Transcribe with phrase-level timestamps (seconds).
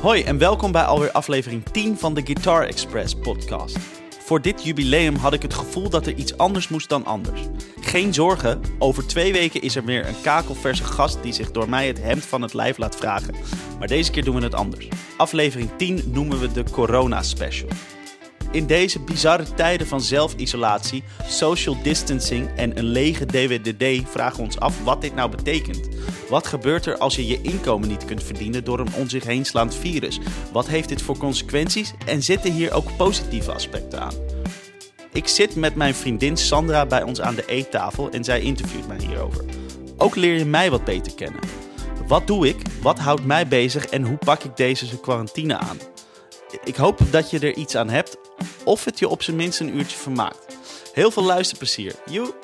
[0.00, 3.78] Hoi en welkom bij alweer aflevering 10 van de Guitar Express podcast.
[4.18, 7.40] Voor dit jubileum had ik het gevoel dat er iets anders moest dan anders.
[7.80, 11.86] Geen zorgen, over twee weken is er weer een kakelverse gast die zich door mij
[11.86, 13.34] het hemd van het lijf laat vragen.
[13.78, 14.88] Maar deze keer doen we het anders.
[15.16, 17.68] Aflevering 10 noemen we de Corona Special.
[18.52, 24.58] In deze bizarre tijden van zelfisolatie, social distancing en een lege DWDD vragen we ons
[24.58, 25.88] af wat dit nou betekent.
[26.28, 29.44] Wat gebeurt er als je je inkomen niet kunt verdienen door een om zich heen
[29.44, 30.18] slaand virus?
[30.52, 34.14] Wat heeft dit voor consequenties en zitten hier ook positieve aspecten aan?
[35.12, 38.98] Ik zit met mijn vriendin Sandra bij ons aan de eettafel en zij interviewt mij
[38.98, 39.44] hierover.
[39.96, 41.40] Ook leer je mij wat beter kennen.
[42.06, 42.56] Wat doe ik?
[42.82, 45.78] Wat houdt mij bezig en hoe pak ik deze quarantine aan?
[46.64, 48.18] Ik hoop dat je er iets aan hebt
[48.64, 50.56] of het je op zijn minst een uurtje vermaakt.
[50.92, 51.94] Heel veel luisterplezier.
[52.10, 52.34] Joe!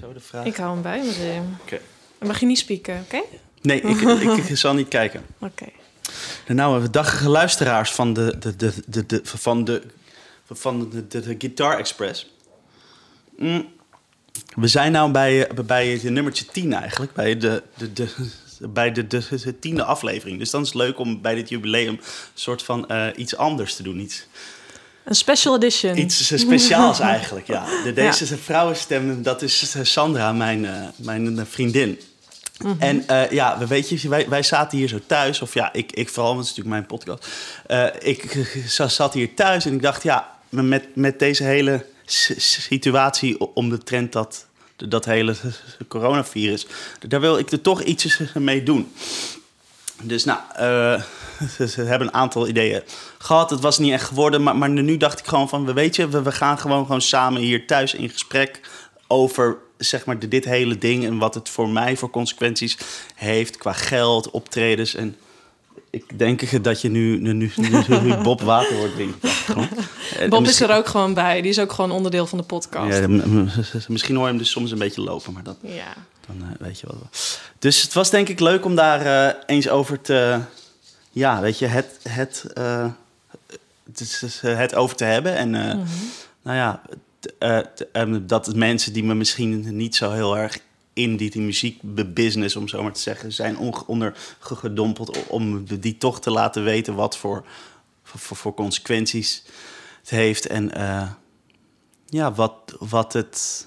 [0.00, 0.44] Zo de vraag.
[0.44, 1.40] Ik hou hem bij me.
[1.62, 1.80] Oké.
[2.18, 3.22] Dan mag je niet spieken, oké?
[3.62, 5.22] Nee, ik, ik, ik zal niet kijken.
[5.38, 5.66] Oké.
[6.46, 9.82] Nou, dagige luisteraars van de, de, de, de, de, van de,
[10.50, 12.35] van de, de, de Guitar Express.
[13.38, 13.74] Mm.
[14.54, 18.08] We zijn nou bij, eh, bij het nummertje 10 eigenlijk, bij de, de, de,
[18.68, 20.38] bij de, de, de tiende aflevering.
[20.38, 22.00] Dus dan is het leuk om bij dit jubileum een
[22.34, 24.00] soort van eh, iets anders te doen.
[24.00, 24.26] Iets,
[25.04, 25.98] Een special edition.
[25.98, 27.66] iets speciaals eigenlijk, ja.
[27.84, 31.98] De, deze vrouwenstem, dat is Sandra, mijn, eh, mijn vriendin.
[32.78, 35.92] En eh, ja, we weet je, wij, wij zaten hier zo thuis, of ja, ik,
[35.92, 37.28] ik vooral, want het is natuurlijk mijn podcast.
[37.66, 38.48] Eh, ik
[38.86, 44.12] zat hier thuis en ik dacht, ja, met, met deze hele situatie om de trend
[44.12, 45.34] dat, dat hele
[45.88, 46.66] coronavirus,
[47.08, 48.92] daar wil ik er toch iets mee doen.
[50.02, 51.02] Dus nou, eh,
[51.74, 52.82] ze hebben een aantal ideeën
[53.18, 53.50] gehad.
[53.50, 56.08] Het was niet echt geworden, maar, maar nu dacht ik gewoon van, we weet je,
[56.08, 58.60] we, we gaan gewoon, gewoon samen hier thuis in gesprek
[59.06, 62.78] over zeg maar dit hele ding en wat het voor mij voor consequenties
[63.14, 65.16] heeft qua geld, optredens en
[65.90, 69.28] ik denk dat je nu, nu, nu, Bob water wordt drinken.
[70.30, 71.40] Bob is er ook gewoon bij.
[71.40, 72.98] Die is ook gewoon onderdeel van de podcast.
[72.98, 73.06] Ja,
[73.88, 75.94] misschien hoor je hem dus soms een beetje lopen, maar dat, Ja.
[76.26, 77.40] dan eh, weet je wat.
[77.58, 80.38] Dus het was denk ik leuk om daar eh, eens over te...
[81.10, 82.86] Ja, weet je, het, het, eh,
[83.92, 85.36] het, het over te hebben.
[85.36, 85.74] En eh,
[86.42, 86.82] nou ja,
[87.20, 87.32] t-
[87.76, 90.58] t- em, dat mensen die me misschien niet zo heel erg
[90.96, 95.26] in die, die muziekbusiness, om zo maar te zeggen, zijn onge- onder ge- gedompeld...
[95.26, 97.44] om die toch te laten weten wat voor,
[98.04, 99.42] voor, voor consequenties
[100.00, 100.46] het heeft.
[100.46, 101.08] En eh,
[102.06, 103.66] ja, wat, wat het...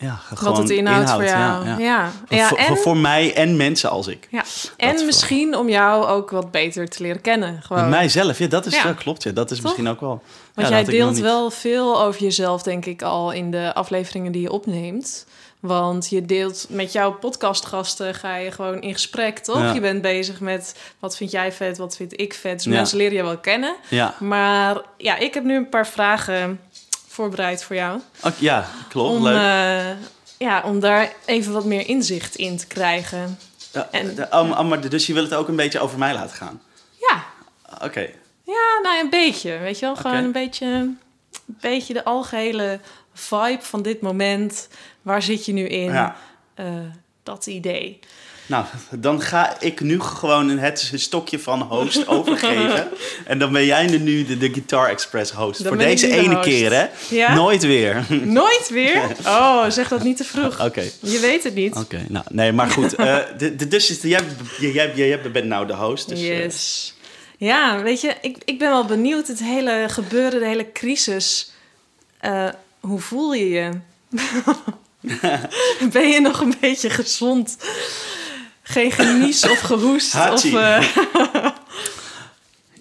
[0.00, 1.80] Ja, gewoon Wat het inhoudt voor inhoudt, jou.
[1.80, 2.36] ja, Ja, ja.
[2.36, 2.48] ja.
[2.48, 4.28] voor, en, voor, voor mij en mensen als ik.
[4.30, 4.44] ja.
[4.76, 7.62] en misschien om jou ook wat beter te leren kennen.
[7.62, 7.88] Gewoon.
[7.88, 9.22] Mijzelf, ja, dat is, dat klopt.
[9.22, 9.64] Ja, dat is Toch?
[9.66, 10.22] misschien ook wel.
[10.54, 14.50] Want jij deelt wel veel over jezelf, denk ik, al in de afleveringen die je
[14.52, 15.26] opneemt.
[15.60, 19.58] Want je deelt met jouw podcastgasten, ga je gewoon in gesprek, toch?
[19.58, 19.72] Ja.
[19.72, 22.54] Je bent bezig met wat vind jij vet, wat vind ik vet.
[22.56, 22.70] Dus Ja.
[22.70, 23.76] mensen leren je wel kennen.
[23.88, 26.60] Ja, Maar ja, ik heb nu een paar vragen
[27.08, 28.00] voorbereid voor jou.
[28.22, 29.16] Ook- ja klopt.
[29.16, 29.36] Om, leuk.
[29.36, 29.86] eh,
[30.38, 33.38] ja, om daar even wat meer inzicht in te krijgen.
[33.72, 36.14] Ja, en- de- oh, maar- maar dus je wil het ook een beetje over mij
[36.14, 36.60] laten gaan?
[37.08, 37.24] Ja,
[37.84, 38.00] Oké.
[38.44, 39.58] ja nou een beetje.
[39.58, 40.24] Weet je wel, gewoon Oké.
[40.26, 40.98] een beetje, een
[41.46, 42.80] beetje de algehele
[43.14, 44.68] vibe van dit moment.
[45.08, 45.92] Waar zit je nu in?
[45.92, 46.16] Ja.
[46.54, 46.66] Eh,
[47.22, 47.98] dat idee.
[48.46, 52.88] Nou, dan ga ik nu gewoon het stokje van host overgeven.
[53.26, 55.58] en dan ben jij nu de, de Guitar Express host.
[55.62, 56.48] Dan Voor deze de ene host.
[56.48, 56.86] keer, hè?
[57.08, 57.34] Ja?
[57.34, 58.06] Nooit weer.
[58.40, 59.02] Nooit weer?
[59.26, 60.64] Oh, zeg dat niet te vroeg.
[60.64, 60.82] Oké.
[61.00, 61.76] Je weet het niet.
[61.76, 62.94] Oké, nou, nee, maar goed.
[62.94, 64.20] eh, de, de, dus is jij,
[64.60, 66.08] jij, jij, bent nou de host.
[66.08, 66.94] Dus, eh, yes.
[67.38, 69.28] Ja, weet je, ik, ik ben wel benieuwd.
[69.28, 71.52] Het hele gebeuren, de hele crisis.
[72.80, 73.70] hoe voel je je?
[75.92, 77.56] ben je nog een beetje gezond?
[78.62, 80.14] Geen genies of gehoest?
[80.32, 80.84] Of, eh,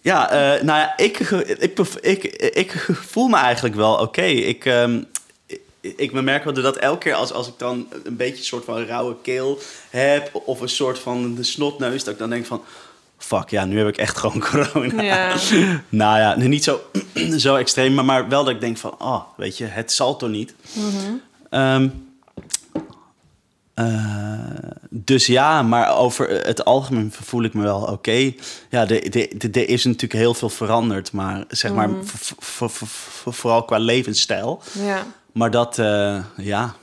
[0.01, 4.21] Ja, eh, nou ja, ik, ik, ik, ik, voel me eigenlijk wel oké.
[4.21, 5.01] Ik, ehm,
[5.81, 8.85] ik, merk wel dat elke keer als, als ik dan een beetje een soort van
[8.85, 9.59] rauwe keel
[9.89, 10.29] heb...
[10.33, 12.63] of een soort van de snotneus, dat ik dan denk van...
[13.17, 15.01] Fuck, ja, nu heb ik echt gewoon corona.
[15.01, 15.35] Ja.
[15.89, 16.81] nou ja, niet zo,
[17.37, 18.95] zo extreem, maar, maar wel dat ik denk van...
[18.99, 20.53] Oh, weet je, het zal toch niet?
[21.49, 21.87] Ehm,
[23.77, 24.39] eh,
[24.89, 28.31] dus ja, maar over het algemeen voel ik me wel oké.
[28.69, 32.31] Ja, de- de- de- er is natuurlijk heel veel veranderd, maar zeg maar v-
[33.25, 34.61] vooral qua levensstijl.
[34.71, 35.03] ja.
[35.31, 36.73] Maar dat, eh, ja.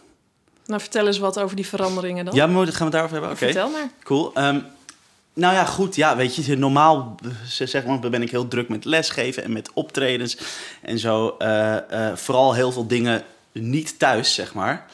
[0.66, 2.34] Nou, vertel eens wat over die veranderingen dan.
[2.34, 3.34] Ja, maar gaan we daarover hebben?
[3.36, 3.88] Oké, Vertel maar.
[4.02, 4.30] cool.
[4.34, 4.58] Ehm,
[5.36, 5.94] Nou ja, goed.
[5.96, 7.14] Ja, weet je, normaal
[7.46, 10.38] zeg maar, ben ik heel druk met lesgeven en met optredens
[10.82, 11.34] en zo.
[11.38, 11.76] Eh,
[12.14, 13.22] vooral heel veel dingen
[13.62, 14.86] niet thuis, zeg maar.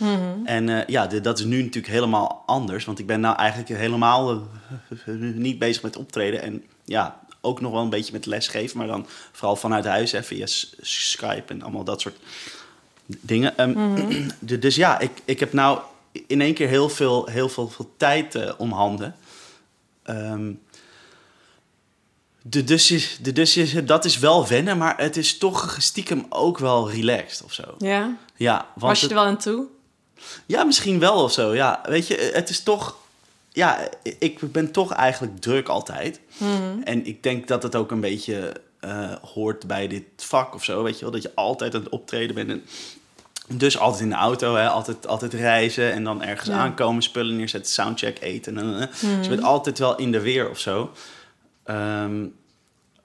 [0.44, 2.84] En eh, ja, de- dat is nu natuurlijk helemaal anders.
[2.84, 4.38] Want ik ben nou eigenlijk helemaal eh,
[5.46, 6.42] niet bezig met optreden.
[6.42, 8.78] En ja, ook nog wel een beetje met lesgeven.
[8.78, 10.46] Maar dan vooral vanuit huis, hè, via
[10.80, 12.16] Skype en allemaal dat soort
[13.06, 13.56] dingen.
[13.58, 13.74] Ehm,
[14.38, 15.78] de- dus ja, ik, ik heb nou
[16.26, 19.14] in één keer heel veel, heel veel, veel tijd eh, om handen.
[20.02, 20.52] Ehm,
[22.42, 26.26] de, dus, is, de, dus is, dat is wel wennen, maar het is toch stiekem
[26.28, 27.62] ook wel relaxed of zo.
[27.78, 28.16] Ja?
[28.36, 29.66] Ja, want Was je er wel aan toe?
[30.46, 31.54] ja, misschien wel of zo.
[31.54, 32.96] Ja, weet je, het is toch.
[33.52, 33.88] Ja,
[34.18, 36.20] ik ben toch eigenlijk druk altijd.
[36.84, 40.82] En ik denk dat het ook een beetje eh, hoort bij dit vak of zo.
[40.82, 42.50] Weet je wel, dat je altijd aan het optreden bent.
[42.50, 42.62] En
[43.48, 46.54] dus altijd in de auto, hè, altijd, altijd reizen en dan ergens Ja.
[46.56, 48.58] aankomen, spullen neerzetten, soundcheck eten.
[48.58, 48.88] En, en, en.
[49.16, 50.90] Dus je bent altijd wel in de weer of zo.
[51.74, 52.26] Ehm,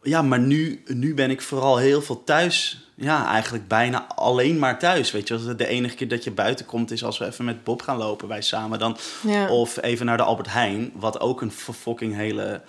[0.03, 2.79] ja, maar nu, nu ben ik vooral heel veel thuis.
[2.95, 5.11] Ja, eigenlijk bijna alleen maar thuis.
[5.11, 7.81] Weet je, de enige keer dat je buiten komt is als we even met Bob
[7.81, 8.97] gaan lopen, wij samen dan.
[9.27, 9.49] Ja.
[9.49, 12.61] Of even naar de Albert Heijn, wat ook een fucking hele.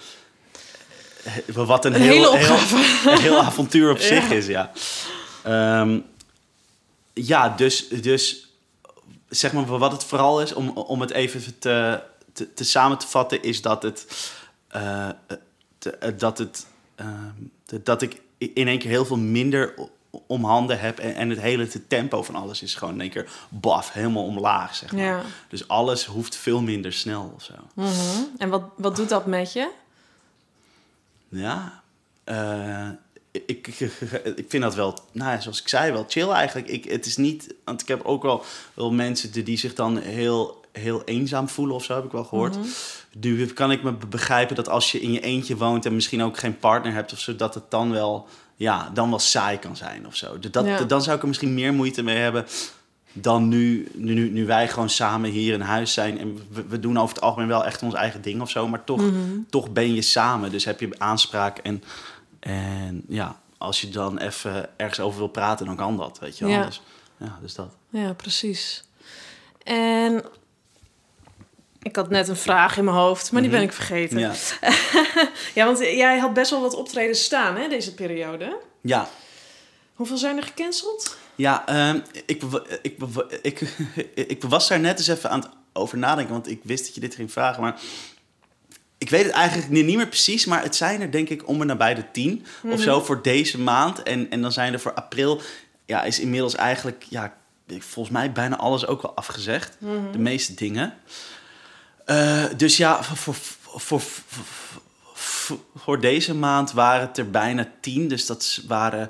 [1.22, 3.10] he- Wat een, Een heel, hele heel, opgave.
[3.10, 4.72] een heel avontuur op zich is, ja.
[5.42, 5.98] Ehm,
[7.12, 8.46] ja, dus, dus
[9.28, 12.00] zeg maar wat het vooral is, om, om het even te,
[12.32, 14.06] te, te samen te vatten, is dat het.
[14.68, 15.08] eh,
[15.86, 19.74] eh, dat, het ehm, dat ik in één keer heel veel minder
[20.26, 20.98] om handen heb.
[20.98, 24.24] En, en het hele te tempo van alles is gewoon in één keer baf, helemaal
[24.24, 25.02] omlaag, zeg maar.
[25.02, 25.22] Ja.
[25.48, 27.54] Dus alles hoeft veel minder snel of zo.
[27.74, 27.90] Mhm.
[28.38, 29.70] En wat, wat doet dat met je?
[31.28, 31.82] Ja,
[32.24, 32.88] eh,
[33.30, 33.90] ik, ik,
[34.36, 36.68] ik vind dat wel, nou ja, zoals ik zei, wel chill eigenlijk.
[36.68, 38.44] Ik, het is niet, want ik heb ook wel,
[38.74, 42.24] wel mensen die, die zich dan heel, heel eenzaam voelen of zo, heb ik wel
[42.24, 42.56] gehoord.
[43.20, 46.22] Nu kan ik me be- begrijpen dat als je in je eentje woont en misschien
[46.22, 49.76] ook geen partner hebt of zo, dat het dan wel, ja, dan wel saai kan
[49.76, 50.38] zijn of zo.
[50.38, 50.84] Dat, Ja.
[50.84, 52.46] Dan zou ik er misschien meer moeite mee hebben
[53.12, 56.18] dan nu, nu, nu, wij gewoon samen hier in huis zijn.
[56.18, 58.68] En we, we doen over het algemeen wel echt ons eigen ding of zo.
[58.68, 59.02] Maar toch,
[59.50, 60.50] toch ben je samen.
[60.50, 61.58] Dus heb je aanspraak.
[61.58, 61.82] En,
[62.40, 66.18] en ja, als je dan even ergens over wil praten, dan kan dat.
[66.18, 66.54] Weet je wel.
[66.54, 66.64] Ja.
[66.64, 66.82] Dus,
[67.16, 67.74] ja, dus dat.
[67.90, 68.84] Ja, precies.
[69.64, 70.24] En
[71.86, 74.18] ik had net een vraag in mijn hoofd, maar die ben ik vergeten.
[74.18, 74.32] Ja.
[75.54, 78.56] Ja, want jij had best wel wat optredens staan, hè, deze periode.
[78.80, 79.08] Ja.
[79.94, 81.16] Hoeveel zijn er gecanceld?
[81.34, 82.42] Ja, ehm, ik,
[82.82, 82.98] ik,
[83.42, 83.60] ik,
[84.34, 87.00] ik was daar net eens even aan het over nadenken, want ik wist dat je
[87.00, 87.62] dit ging vragen.
[87.62, 87.80] Maar
[88.98, 91.60] ik weet het eigenlijk niet, niet meer precies, maar het zijn er denk ik om
[91.60, 94.02] en nabij de tien of zo voor deze maand.
[94.02, 95.40] En, en dan zijn er voor april,
[95.84, 97.36] ja, is inmiddels eigenlijk, ja,
[97.66, 99.76] volgens mij bijna alles ook wel afgezegd.
[100.12, 100.94] De meeste dingen.
[102.06, 104.02] Eh, dus ja, voor, voor,
[105.76, 108.08] voor, deze maand waren het er bijna tien.
[108.08, 109.08] Dus dat waren,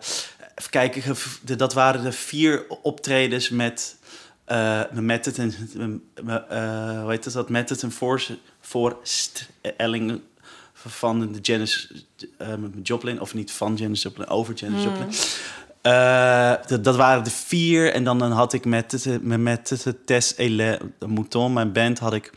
[0.55, 1.17] even kijken,
[1.57, 3.97] dat waren de vier optredens met,
[4.45, 5.55] eh met het en,
[6.27, 8.27] eh, hoe heet het dat, met het en voor,
[8.61, 10.21] voorstelling
[10.75, 11.93] van de Janis
[12.83, 15.09] Joplin, of niet van Janis Joplin, over Janis Joplin.
[15.87, 17.93] Eh, dat, dat waren de vier.
[17.93, 22.33] En dan, dan had ik met met, met Tess Ele Mouton, mijn band, had ik...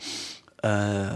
[0.60, 1.14] eh,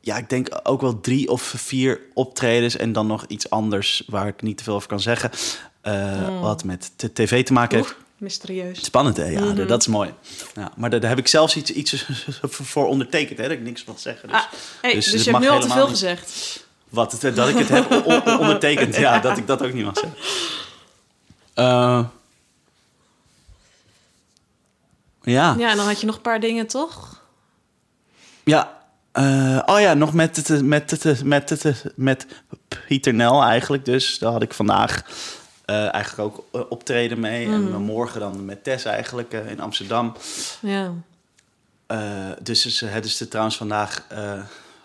[0.00, 2.76] ja, ik denk ook wel drie of vier optredens.
[2.76, 5.30] En dan nog iets anders waar ik niet te veel over kan zeggen.
[5.80, 7.90] eh, Wat met de tv te maken heeft.
[7.90, 8.84] Oeh, mysterieus.
[8.84, 9.24] Spannend, hè?
[9.24, 10.14] Ja, dat is mooi.
[10.54, 12.06] Ja, maar daar, daar heb ik zelfs iets, iets
[12.40, 13.44] voor ondertekend, hè?
[13.48, 14.28] Dat ik niks mag zeggen.
[14.28, 14.44] Dus, Ah,
[14.82, 16.58] hey, dus dus, je hebt nu al te veel gezegd.
[16.88, 18.06] Wat, dat ik het heb
[18.40, 18.96] ondertekend.
[18.96, 20.18] Ja, dat ik dat ook niet mag zeggen.
[21.54, 22.04] Eh,
[25.22, 25.54] ja.
[25.58, 27.19] Ja, en dan had je nog een paar dingen, toch?
[28.44, 28.78] Ja.
[29.12, 32.26] eh, oh ja, nog met het, met het, met het, met
[32.86, 33.84] Pieter Nel eigenlijk.
[33.84, 35.02] Dus daar had ik vandaag
[35.64, 37.44] eh, eigenlijk ook eh, optreden mee.
[37.46, 40.16] En morgen dan met Tess eigenlijk in Amsterdam.
[40.60, 40.92] Ja.
[42.42, 44.04] Dus is, het is er trouwens vandaag,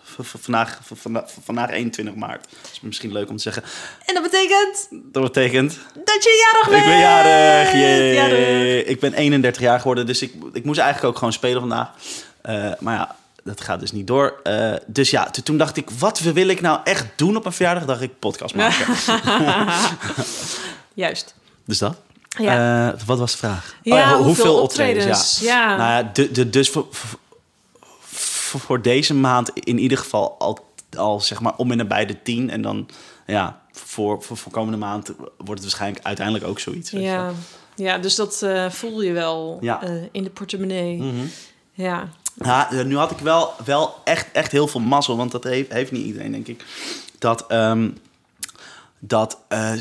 [0.03, 2.47] vandaag, v- vanda- vandaag 21 maart.
[2.61, 3.63] Dat is misschien leuk om te zeggen.
[4.05, 5.79] En dat betekent Dat betekent...
[5.93, 6.83] dat je jarig bent!
[6.83, 7.73] Ik ben jarig!
[8.15, 8.83] Jarig.
[8.85, 11.89] Ik ben 31 jaar geworden, dus ik, ik moest eigenlijk ook gewoon spelen vandaag.
[12.79, 14.39] Maar ja, dat gaat dus niet door.
[14.43, 17.55] Eh, dus ja, to- toen dacht ik, wat wil ik nou echt doen op mijn
[17.55, 17.85] verjaardag?
[17.85, 18.85] Dacht ik, podcast maken.
[20.93, 21.35] Juist.
[21.65, 21.95] dus dat.
[22.37, 22.89] Ja.
[22.93, 23.75] Eh, wat was de vraag?
[23.81, 25.39] Ja, Oh hoeveel optredens?
[25.39, 25.75] Ja.
[25.77, 26.87] Nou ja, de, de, dus voor,
[28.59, 30.65] voor, deze maand in ieder geval al,
[30.97, 32.49] al zeg maar om en nabij de tien.
[32.49, 32.89] En dan,
[33.25, 36.91] ja, voor, voor, voor komende maand wordt het waarschijnlijk uiteindelijk ook zoiets.
[36.91, 37.31] Ja.
[37.75, 39.81] ja, dus dat eh, voel je wel Ja.
[40.11, 40.97] in de portemonnee.
[40.97, 41.25] Mhm.
[41.71, 42.07] Ja.
[42.35, 45.71] Ja, eh, nu had ik wel, wel echt, echt heel veel mazzel, want dat heeft,
[45.71, 46.65] heeft niet iedereen, denk ik.
[47.19, 47.89] Dat, ehm,
[48.99, 49.73] dat eh,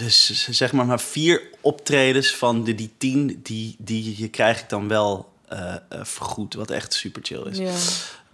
[0.51, 4.89] zeg maar, maar vier optredens van de, die tien, die, die je krijg ik dan
[4.89, 7.59] wel eh, vergoed, wat echt super chill is.
[7.59, 7.73] Ja.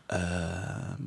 [0.06, 1.02] Ehm,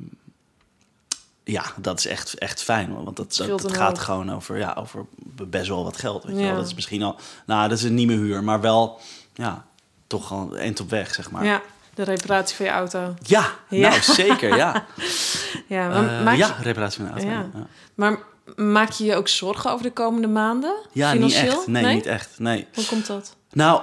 [1.44, 5.06] ja, dat is echt, echt fijn, hoor, want dat, dat, gaat gewoon over, ja, over
[5.48, 6.24] best wel wat geld.
[6.24, 6.54] Weet je wel?
[6.54, 7.16] Dat is misschien al,
[7.46, 9.00] nou, dat is een nieuwe huur, maar wel,
[9.34, 9.66] ja,
[10.06, 11.44] toch een eind op weg, zeg maar.
[11.44, 11.62] ja,
[11.94, 13.14] de reparatie van je auto.
[13.22, 13.88] Ja, Ja.
[13.88, 14.84] nou zeker, ja.
[15.66, 17.36] Ja, maar, Eh, maak, ja, reparatie van de auto.
[17.36, 17.48] Ja.
[17.54, 18.18] Ja, maar
[18.56, 20.74] maak je je ook zorgen over de komende maanden?
[20.92, 21.52] Ja, niet Financieel?
[21.58, 21.66] echt.
[21.66, 22.28] Nee, niet echt.
[22.38, 22.66] Nee.
[22.74, 23.36] Hoe komt dat?
[23.52, 23.80] Nou,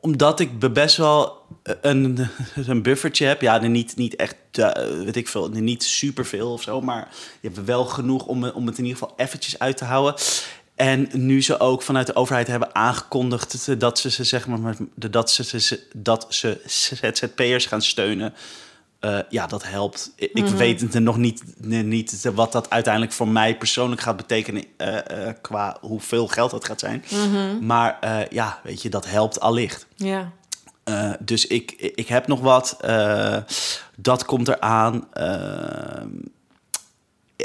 [0.00, 1.44] omdat ik be- best wel
[1.80, 2.28] een,
[2.66, 3.40] een buffertje heb.
[3.40, 4.72] Ja, niet, niet echt, eh,
[5.04, 6.80] weet ik veel, niet superveel of zo.
[6.80, 7.08] Maar
[7.40, 10.14] je hebt wel genoeg om, om het in ieder geval eventjes uit te houden.
[10.76, 15.30] En nu ze ook vanuit de overheid hebben aangekondigd dat ze, ze zeg maar, dat
[15.30, 18.34] ze, ze, dat ze ZZP'ers gaan steunen.
[19.00, 20.12] Eh, ja, dat helpt.
[20.16, 24.64] Ik ik weet het nog niet, niet wat dat uiteindelijk voor mij persoonlijk gaat betekenen
[24.76, 27.04] eh, eh, qua hoeveel geld dat gaat zijn.
[27.60, 29.86] Maar eh, ja, weet je, dat helpt allicht.
[29.94, 30.32] Ja,
[31.20, 32.76] dus ik, ik heb nog wat.
[33.96, 35.08] dat komt eraan.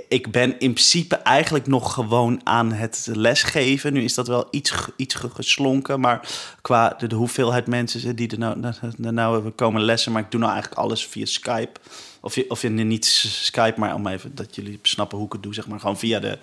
[0.07, 3.93] Ik ben in principe eigenlijk nog gewoon aan het lesgeven.
[3.93, 5.99] Nu is dat wel iets, iets ge- geslonken.
[5.99, 6.29] Maar
[6.61, 10.11] qua de, de hoeveelheid mensen die er nou, nou, nou, nou komen lessen.
[10.11, 11.79] Maar ik doe nou eigenlijk alles via Skype.
[12.19, 15.43] Of, je, of je niet Skype, maar om even dat jullie snappen hoe ik het
[15.43, 15.53] doe.
[15.53, 16.37] Zeg maar gewoon via de.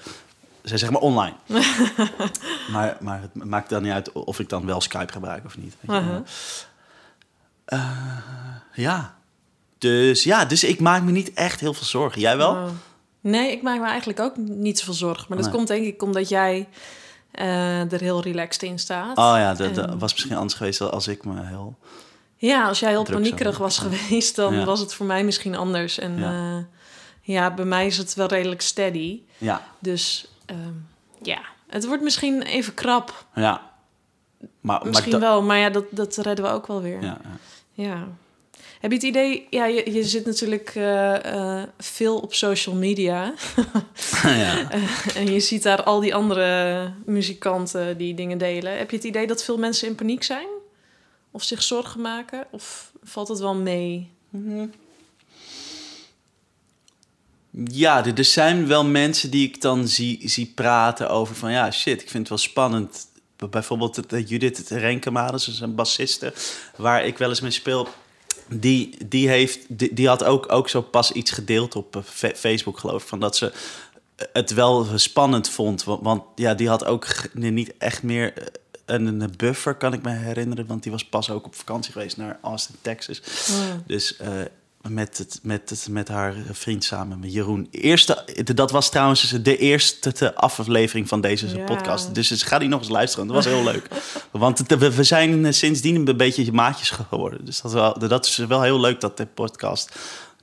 [0.62, 1.34] Zeg maar online.
[2.72, 5.74] maar, maar het maakt dan niet uit of ik dan wel Skype gebruik of niet.
[5.88, 6.16] Uh-huh.
[7.64, 7.80] Eh,
[8.74, 9.16] ja.
[9.78, 12.20] Dus ja, dus ik maak me niet echt heel veel zorgen.
[12.20, 12.70] Jij wel?
[13.20, 15.24] Nee, ik maak me eigenlijk ook niet zoveel zorgen.
[15.28, 15.56] Maar dat Nee.
[15.56, 16.68] komt denk ik omdat jij
[17.30, 19.16] eh, er heel relaxed in staat.
[19.18, 21.78] Oh ja, dat, was misschien anders geweest als ik me heel...
[22.36, 24.64] Ja, als jij heel paniekerig was geweest, dan Ja.
[24.64, 25.98] was het voor mij misschien anders.
[25.98, 26.30] En Ja.
[26.32, 26.66] ja,
[27.22, 29.20] ja bij mij is het wel redelijk steady.
[29.38, 30.72] Ja, Dus ehm,
[31.22, 33.24] ja, het wordt misschien even krap.
[33.34, 33.66] ja.
[34.60, 37.02] Maar, Misschien maar wel, maar ja, dat, dat redden we ook wel weer.
[37.02, 37.18] Ja,
[37.74, 37.84] ja.
[37.84, 38.06] Ja.
[38.80, 43.34] Heb je het idee, ja, je, je zit natuurlijk eh, eh, veel op social media.
[44.22, 44.70] ja.
[45.14, 48.78] en je ziet daar al die andere muzikanten die dingen delen.
[48.78, 50.46] Heb je het idee dat veel mensen in paniek zijn?
[51.30, 52.46] Of zich zorgen maken?
[52.50, 54.10] Of valt het wel mee?
[57.64, 61.50] Ja, er, er zijn wel mensen die ik dan zie, zie praten over van...
[61.50, 63.06] Ja, shit, ik vind het wel spannend.
[63.50, 66.32] Bijvoorbeeld het, eh, Judith Renkema, dat is een bassiste...
[66.76, 67.88] waar ik wel eens mee speel.
[68.48, 72.78] Die, die, heeft, die, die had ook, ook zo pas iets gedeeld op eh, Facebook,
[72.78, 73.08] geloof ik...
[73.08, 73.52] van dat ze
[74.32, 75.84] het wel spannend vond.
[75.84, 78.44] Want, want ja, die had ook niet echt meer eh,
[78.84, 80.66] een, een buffer, kan ik me herinneren.
[80.66, 83.22] Want die was pas ook op vakantie geweest naar Austin, Texas.
[83.86, 84.30] Dus eh,
[84.90, 87.68] met, het, met, het, met haar vriend samen, met Jeroen.
[87.70, 91.64] Eerste, dat was trouwens de eerste te- aflevering van deze Ja.
[91.64, 92.14] podcast.
[92.14, 93.26] Dus dus ga die nog eens luisteren.
[93.26, 93.88] Dat was heel leuk.
[94.30, 97.44] Want we, we zijn sindsdien een beetje maatjes geworden.
[97.44, 99.92] Dus dat, is wel, dat is wel heel leuk, dat de podcast.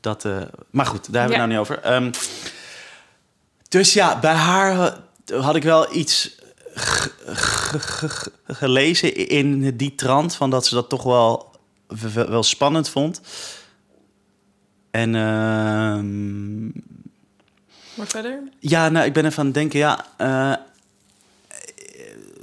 [0.02, 0.38] Dat, eh,
[0.70, 1.60] maar goed, daar hebben we Ja.
[1.60, 1.80] nou niet over.
[1.80, 2.12] Ehm,
[3.70, 4.98] dus ja, bij haar
[5.40, 6.36] had ik wel iets
[8.48, 10.36] gelezen in die trant...
[10.36, 11.54] van dat ze dat toch wel
[12.14, 13.22] wel spannend vond.
[14.96, 16.64] En ehm,
[17.96, 18.40] Maar verder?
[18.60, 20.06] ja, nou, ik ben even aan het denken, ja...
[20.18, 20.54] eh,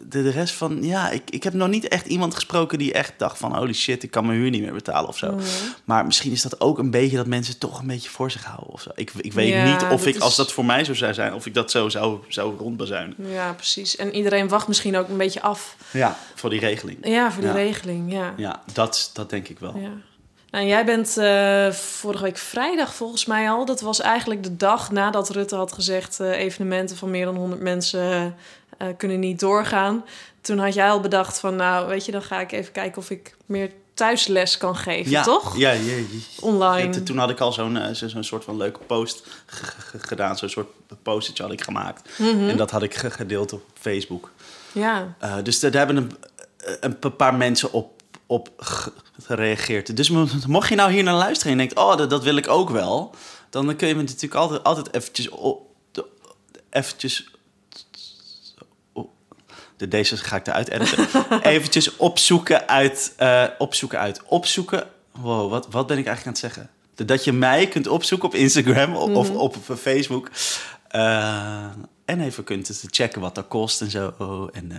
[0.09, 3.13] de, de rest van, ja, ik, ik heb nog niet echt iemand gesproken die echt
[3.17, 3.57] dacht van...
[3.57, 5.33] holy shit, ik kan mijn huur niet meer betalen of zo.
[5.33, 5.43] Mhm.
[5.85, 8.69] Maar misschien is dat ook een beetje dat mensen toch een beetje voor zich houden
[8.73, 8.91] of zo.
[8.95, 11.35] Ik, ik weet Ja, niet of ik, als dat voor mij zo zou zijn...
[11.35, 13.17] of ik dat zo zou, zou rondbazuinen.
[13.19, 13.97] Ja, precies.
[13.97, 15.77] En iedereen wacht misschien ook een beetje af.
[15.93, 16.99] Ja, voor die regeling.
[17.07, 17.57] Ja, voor die Ja.
[17.57, 18.35] regeling, ja.
[18.37, 19.77] Ja, dat, dat denk ik wel.
[19.77, 19.91] Ja.
[20.53, 23.65] Nou, jij bent eh, vorige week vrijdag volgens mij al.
[23.65, 26.21] Dat was eigenlijk de dag nadat Rutte had gezegd...
[26.21, 28.35] eh, evenementen van meer dan 100 mensen
[28.79, 30.05] eh, kunnen niet doorgaan.
[30.41, 31.57] Toen had jij al bedacht van...
[31.57, 35.23] nou, weet je, dan ga ik even kijken of ik meer thuisles kan geven, Ja,
[35.23, 35.57] toch?
[35.57, 36.03] Ja, ja, ja.
[36.41, 36.95] Online.
[36.95, 39.27] Ja, toen had ik al zo'n zo- zo'n soort van leuke post
[39.99, 40.37] gedaan.
[40.37, 40.69] Zo'n soort
[41.03, 42.09] postertje had ik gemaakt.
[42.19, 42.49] Mhm.
[42.49, 44.31] En dat had ik ge- gedeeld op Facebook.
[44.73, 46.13] Ja, dus daar hebben een,
[47.01, 48.02] een paar mensen op,
[48.33, 49.97] op ge- gereageerd.
[49.97, 51.85] Dus mo- mocht je nou hier naar luisteren en je denkt...
[51.85, 53.15] oh, dat, dat wil ik ook wel...
[53.51, 55.29] dan kun je me natuurlijk altijd, altijd eventjes...
[55.29, 55.67] Op,
[56.71, 57.31] eventjes
[58.93, 59.09] oh,
[59.77, 61.09] de deze ga ik eruit editen.
[61.43, 63.13] eventjes opzoeken uit...
[63.17, 64.23] eh, opzoeken uit...
[64.25, 64.89] Opzoeken...
[65.11, 66.71] Wow, wat, wat ben ik eigenlijk aan het zeggen?
[67.07, 70.31] Dat je mij kunt opzoeken op Instagram of, of op Facebook.
[70.89, 71.65] Eh,
[72.05, 74.13] en even kunt checken wat dat kost en zo.
[74.53, 74.79] En eh,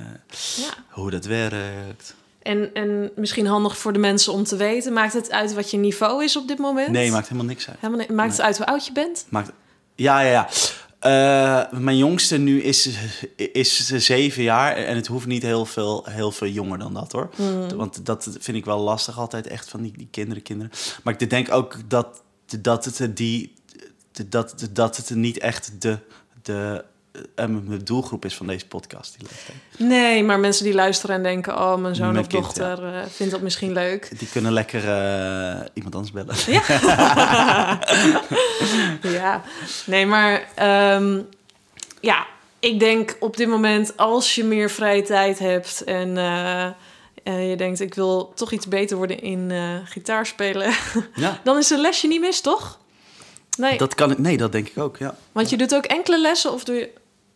[0.55, 0.73] ja.
[0.89, 2.15] hoe dat werkt.
[2.43, 4.93] En, en misschien handig voor de mensen om te weten.
[4.93, 6.89] Maakt het uit wat je niveau is op dit moment?
[6.89, 7.77] Nee, maakt helemaal niks uit.
[7.79, 9.25] Helemaal ni- Maakt het uit hoe oud je bent?
[9.29, 9.51] Maakt...
[9.95, 10.49] Ja, ja, ja.
[10.99, 12.89] Eh, mijn jongste nu is,
[13.35, 17.29] is zeven jaar en het hoeft niet heel veel, heel veel jonger dan dat hoor.
[17.75, 20.71] Want dat vind ik wel lastig altijd echt van die, die kinderen, kinderen.
[21.03, 22.21] Maar ik denk ook dat,
[22.61, 23.53] dat, het, die,
[24.29, 25.97] dat, dat het niet echt de,
[26.41, 26.83] de
[27.35, 29.15] eh, mijn doelgroep is van deze podcast.
[29.19, 29.57] Die, leeftijd.
[29.77, 31.53] Nee, maar mensen die luisteren en denken...
[31.53, 34.19] oh, mijn zoon Mijn of kind, dochter eh, vindt dat misschien leuk.
[34.19, 36.35] die kunnen lekker eh, iemand anders bellen.
[39.19, 39.41] ja,
[39.85, 41.19] nee, maar ehm,
[42.01, 42.25] ja,
[42.63, 46.65] ik denk op dit moment als je meer vrije tijd hebt en eh,
[47.23, 50.73] eh, je denkt ik wil toch iets beter worden in eh gitaar spelen,
[51.15, 52.79] Ja, dan is een lesje niet mis, toch?
[53.57, 54.17] Nee, dat kan ik.
[54.17, 54.97] Nee, dat denk ik ook.
[54.97, 55.15] Ja.
[55.31, 56.89] want je doet ook enkele lessen of doe je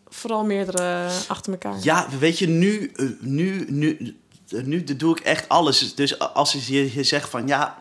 [0.09, 1.77] vooral meerdere achter elkaar?
[1.81, 4.15] Ja, weet je, nu, eh, nu, nu,
[4.63, 5.95] nu doe ik echt alles.
[5.95, 7.77] Dus als je, je zegt van ja,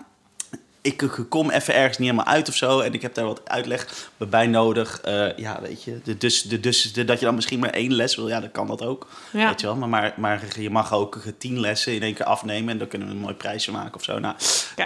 [0.87, 2.81] ik kom even ergens niet helemaal uit of zo.
[2.81, 5.01] En ik heb daar wat uitleg bij nodig.
[5.01, 6.01] eh, ja, weet je.
[6.19, 8.67] Dus, de, dus de, dat je dan misschien maar één les wil, ja, dan kan
[8.67, 9.07] dat ook.
[9.33, 9.49] Ja.
[9.49, 9.77] Weet je wel.
[9.77, 12.71] Maar, maar, maar je mag ook tien lessen in één keer afnemen.
[12.71, 14.19] En dan kunnen we een mooi prijsje maken of zo.
[14.19, 14.35] Nou,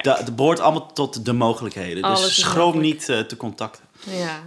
[0.02, 2.02] dat behoort allemaal tot de mogelijkheden.
[2.02, 3.84] Alles Dus schroom niet eh, te contacten.
[4.00, 4.40] Ja.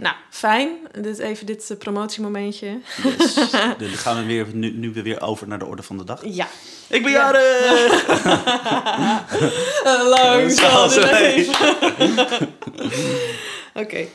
[0.00, 0.68] Nou, fijn.
[1.00, 2.80] Dit, even dit eh, promotiemomentje.
[3.18, 3.34] Dus,
[3.78, 6.20] dan gaan we weer, nu, nu weer over naar de orde van de dag.
[6.24, 6.48] Ja.
[6.88, 7.18] Ik ben Ja.
[7.18, 8.06] jarig!
[10.08, 11.76] Lang zal leven.
[13.82, 14.06] Oké.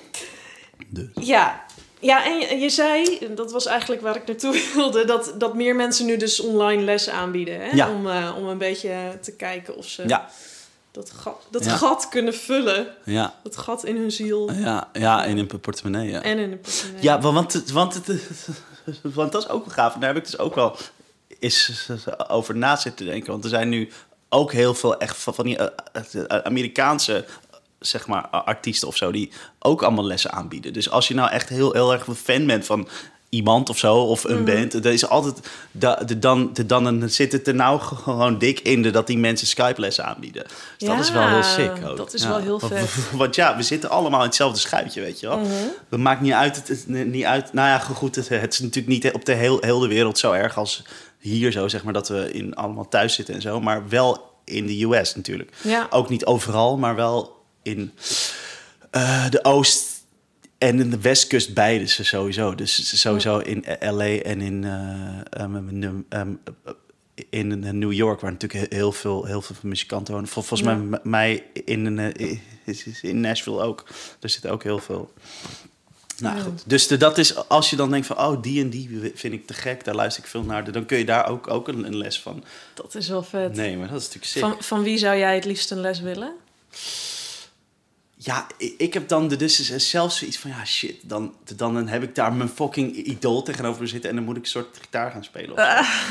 [0.87, 1.07] Dus.
[1.13, 1.63] Ja.
[1.99, 5.75] Ja, en je, je zei, dat was eigenlijk waar ik naartoe wilde, dat, dat meer
[5.75, 7.59] mensen nu dus online lessen aanbieden.
[7.61, 7.69] Hè?
[7.71, 7.89] Ja.
[7.89, 10.29] Om, eh, om een beetje te kijken of ze Ja,
[10.95, 11.75] dat, gat, dat Ja.
[11.75, 12.87] gat kunnen vullen.
[13.03, 16.21] ja, Dat gat in hun ziel ja, ja, in een portemonnee, ja.
[16.21, 17.03] en in de portemonnee.
[17.03, 18.07] Ja, wa- want, het- want, het,
[19.15, 19.93] want dat is ook wel gaaf.
[19.93, 20.75] En daar heb ik dus ook wel
[21.39, 21.87] eens
[22.27, 23.31] over na zitten denken.
[23.31, 23.89] Want er zijn nu
[24.29, 27.25] ook heel veel echt van, van die eh, eh, Amerikaanse
[27.79, 29.11] zeg maar, artiesten of zo...
[29.11, 30.73] die ook allemaal lessen aanbieden.
[30.73, 32.87] Dus als je nou echt heel, heel erg een fan bent van
[33.35, 34.83] iemand of zo, of een band...
[34.83, 35.35] dan is altijd...
[35.71, 39.17] Da, de, dan, de, dan zit het er nou gewoon dik in de, dat die
[39.17, 40.43] mensen Skype-lessen aanbieden.
[40.77, 41.97] Dus dat is wel heel sick ook.
[41.97, 42.29] dat is Ja.
[42.29, 42.89] wel heel vet.
[43.17, 45.37] Want ja, we zitten allemaal in hetzelfde schuitje, weet je wel.
[45.37, 45.51] Mhm.
[45.89, 46.67] Het maakt niet uit.
[46.67, 49.79] Het, niet uit nou ja, goed, het, het is natuurlijk niet op de heel, heel
[49.79, 50.83] de wereld zo erg als
[51.19, 53.61] hier zo, zeg maar, dat we in, allemaal thuis zitten en zo.
[53.61, 55.51] Maar wel in de US natuurlijk.
[55.61, 55.87] Ja.
[55.89, 57.91] Ook niet overal, maar wel in
[58.91, 59.94] eh, de Oost
[60.57, 62.55] en in de Westkust beide ze sowieso.
[62.55, 66.39] Dus sowieso in LA en in, eh, um, um, um,
[67.29, 70.29] in New York, waar natuurlijk heel veel, heel veel muzikanten wonen.
[70.29, 70.75] Vol- Volgens Ja.
[70.75, 72.37] mij, mij in, eh,
[73.01, 73.83] in Nashville ook.
[74.19, 75.13] Er zitten ook heel veel.
[76.19, 76.41] Nou Ja.
[76.43, 76.63] goed.
[76.65, 79.47] Dus de, dat is als je dan denkt van, oh, die en die vind ik
[79.47, 80.71] te gek, daar luister ik veel naar.
[80.71, 82.43] Dan kun je daar ook, ook een, een les van.
[82.73, 83.53] Dat is wel vet.
[83.55, 84.41] Nee, maar dat is natuurlijk sick.
[84.41, 86.33] Van, van wie zou jij het liefst een les willen?
[88.25, 92.15] Ja, ik, heb dan de, dus zelfs zoiets van, ja shit, dan, dan heb ik
[92.15, 95.23] daar mijn fucking idool tegenover me zitten en dan moet ik een soort gitaar gaan
[95.23, 95.55] spelen.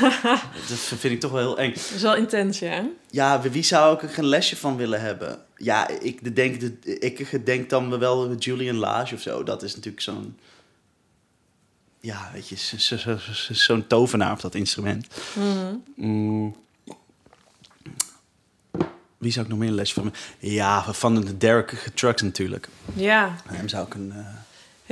[0.69, 1.73] dat vind ik toch wel heel eng.
[1.73, 2.85] Dat is wel intens, ja.
[3.09, 5.39] Ja, wie zou ik er geen lesje van willen hebben?
[5.57, 6.61] Ja, ik denk,
[6.99, 9.43] ik denk dan wel Julian Lage of zo.
[9.43, 10.37] Dat is natuurlijk zo'n,
[11.99, 15.07] ja, weet je, zo- zo- zo- zo- zo'n tovenaar op dat instrument.
[15.33, 15.75] Mhm.
[15.95, 16.55] Mm.
[19.25, 20.13] Wie zou ik nog meer een lesje van?
[20.39, 22.67] Ja, van de Derek Trucks natuurlijk.
[22.93, 23.35] Ja.
[23.45, 24.11] Hem zou ik een...
[24.15, 24.25] eh,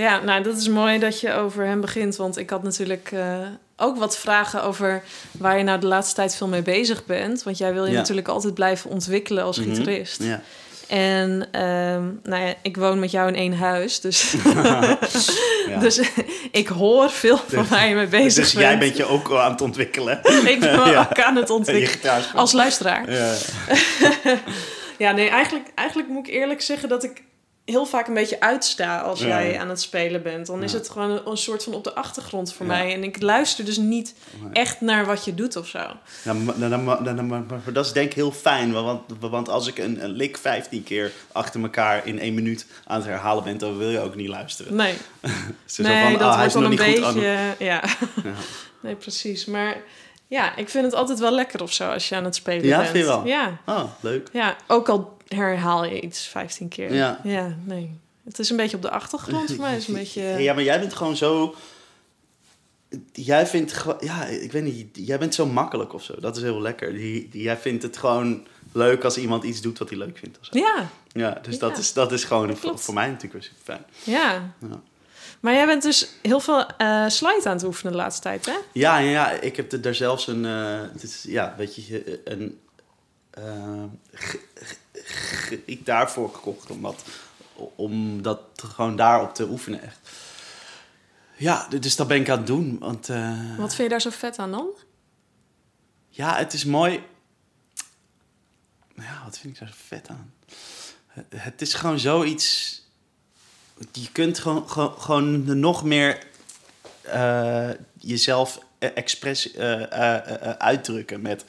[0.04, 2.16] Ja, nou, dat is mooi dat je over hem begint.
[2.16, 3.38] Want ik had natuurlijk eh,
[3.76, 7.44] ook wat vragen over waar je nou de laatste tijd veel mee bezig bent.
[7.44, 7.98] Want jij wil je Ja.
[7.98, 9.70] natuurlijk altijd blijven ontwikkelen als mhm.
[9.70, 10.24] gitarist.
[10.24, 10.42] Ja.
[10.88, 14.00] En ehm, nou ja, ik woon met jou in één huis.
[14.00, 14.34] Dus,
[15.70, 15.80] Ja.
[15.80, 16.02] dus
[16.52, 18.66] ik hoor veel van waar je mee bezig dus bent.
[18.66, 20.20] jij bent je ook aan het ontwikkelen.
[20.46, 21.08] Ik ben me Ja.
[21.12, 22.24] ook aan het ontwikkelen.
[22.36, 23.12] Als luisteraar.
[23.12, 23.34] Ja.
[24.98, 27.24] Ja, nee, eigenlijk, eigenlijk moet ik eerlijk zeggen dat ik
[27.66, 29.28] heel vaak een beetje uitsta als Ja.
[29.28, 30.48] jij aan het spelen bent.
[30.48, 30.78] Dan is Ja.
[30.78, 32.72] het gewoon een, een soort van op de achtergrond voor Ja.
[32.72, 32.94] mij.
[32.94, 34.54] En ik luister dus niet Nee.
[34.54, 35.80] echt naar wat je doet of zo.
[36.24, 38.72] Nou, maar- maar- maar- maar dat is denk ik heel fijn.
[38.72, 42.98] Want, want als ik een, een lik 15 keer achter elkaar in één minuut aan
[42.98, 44.76] het herhalen ben, dan wil je ook niet luisteren.
[44.76, 44.94] Nee,
[45.78, 47.22] nee van, dat ah, wordt dan een beetje...
[47.30, 47.56] ja.
[47.60, 47.84] Ja.
[48.80, 49.46] nee, precies.
[49.46, 49.78] Maar
[50.28, 52.78] ja, ik vind het altijd wel lekker of zo als je aan het spelen Ja,
[52.78, 52.90] bent.
[52.90, 53.26] vind je wel?
[53.26, 53.58] Ja.
[53.66, 54.30] Oh, leuk.
[54.32, 56.94] ja, ook al herhaal je iets 15 keer.
[56.94, 57.20] Ja.
[57.24, 58.00] ja, nee.
[58.24, 59.76] Het is een beetje op de achtergrond voor mij.
[59.76, 60.22] Is een beetje...
[60.22, 61.56] Ja, maar jij bent gewoon zo...
[63.12, 63.98] Jij vindt gewoon...
[64.00, 64.88] Ja, ik weet niet.
[64.94, 66.16] Jij bent zo makkelijk of zo.
[66.20, 67.00] Dat is heel lekker.
[67.32, 70.40] Jij vindt het gewoon leuk als iemand iets doet wat hij leuk vindt.
[70.40, 70.60] Of zo.
[70.60, 73.86] Ja, Ja, dus dat, is, dat is gewoon Dat voor, mij natuurlijk wel super fijn.
[74.04, 74.54] ja.
[74.70, 74.82] Ja.
[75.40, 78.56] Maar jij bent dus heel veel eh, slide aan het oefenen de laatste tijd, hè?
[78.74, 82.22] Ja, ja, ja ik heb er daar zelfs een, eh, het is, ja, weet je,
[82.24, 82.60] een
[83.40, 83.84] uh,
[85.66, 87.04] gitaar voor gekocht, omdat,
[87.76, 90.00] om dat gewoon daarop te oefenen echt.
[91.36, 92.80] Ja, dus dat ben ik aan het doen.
[92.80, 94.68] Want, uh, Wat vind je daar zo vet aan dan?
[96.10, 97.04] Ja, het is mooi.
[98.96, 100.34] Ja, wat vind ik daar zo vet aan?
[101.36, 102.82] Het is gewoon zoiets.
[103.92, 106.24] Je kunt gewoon, gewoon, gewoon nog meer
[107.06, 109.82] uh, jezelf expres uh,
[110.58, 111.46] uitdrukken met,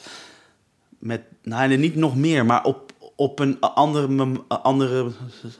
[0.98, 5.10] met, nou niet nog meer, maar op, op een andere, andere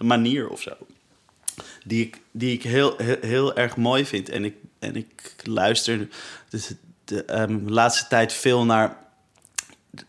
[0.01, 0.73] manier of zo.
[1.85, 4.29] Die ik, die ik heel, heel, heel erg mooi vind.
[4.29, 6.09] En ik, en ik luister
[6.49, 6.73] dus
[7.05, 8.97] de um, laatste tijd veel naar,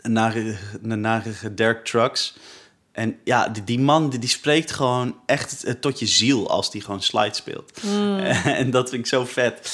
[0.02, 0.36] naar,
[0.82, 2.38] naar Dirk Trucks.
[2.92, 6.82] En ja, die, die man die, die, spreekt gewoon echt tot je ziel als die
[6.82, 7.84] gewoon slide speelt.
[7.84, 8.20] Mm.
[8.62, 9.72] En dat vind ik zo vet.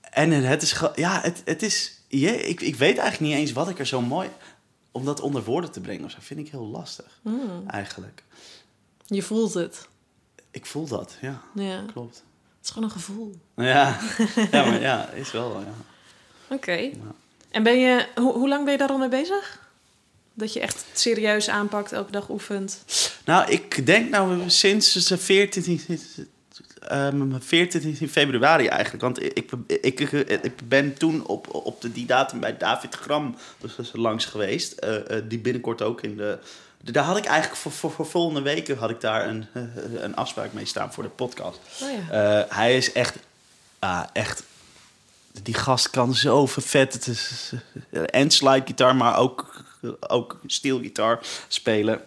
[0.00, 3.52] En het is gewoon, ja, het, het is, je, ik, ik weet eigenlijk niet eens
[3.52, 4.28] wat ik er zo mooi,
[4.94, 7.64] om dat onder woorden te brengen, zo vind ik heel lastig, mm.
[7.66, 8.22] eigenlijk.
[9.06, 9.88] Je voelt het.
[10.50, 11.42] Ik voel dat, ja.
[11.54, 11.84] ja.
[11.92, 12.14] Klopt.
[12.56, 13.34] Het is gewoon een gevoel.
[13.56, 13.98] Ja,
[14.50, 15.74] ja maar ja, is wel, ja.
[16.44, 16.54] Oké.
[16.54, 16.84] Okay.
[16.84, 17.14] Ja.
[17.50, 19.68] En ben je, ho hoe lang ben je daar al mee bezig?
[20.34, 22.84] Dat je echt serieus aanpakt, elke dag oefent?
[23.24, 25.80] Nou, ik denk nou sinds de 14,
[26.92, 29.02] um, 14 februari eigenlijk.
[29.02, 33.36] Want ik, ik, ik, ik ben toen op, op de, die datum bij David Gram
[33.58, 34.84] dus langs geweest.
[34.84, 36.38] Uh, uh, die binnenkort ook in de...
[36.82, 39.46] Daar had ik eigenlijk voor, voor, voor volgende weken had ik daar een,
[39.96, 41.60] een afspraak mee staan voor de podcast.
[41.82, 42.42] Oh ja.
[42.42, 43.16] uh, hij is echt,
[44.12, 44.42] echt
[45.42, 46.92] die gast kan zo vet.
[46.92, 47.52] Het is,
[48.06, 49.64] en slide gitaar, maar ook,
[50.00, 51.18] ook steelgitaar
[51.48, 52.00] spelen.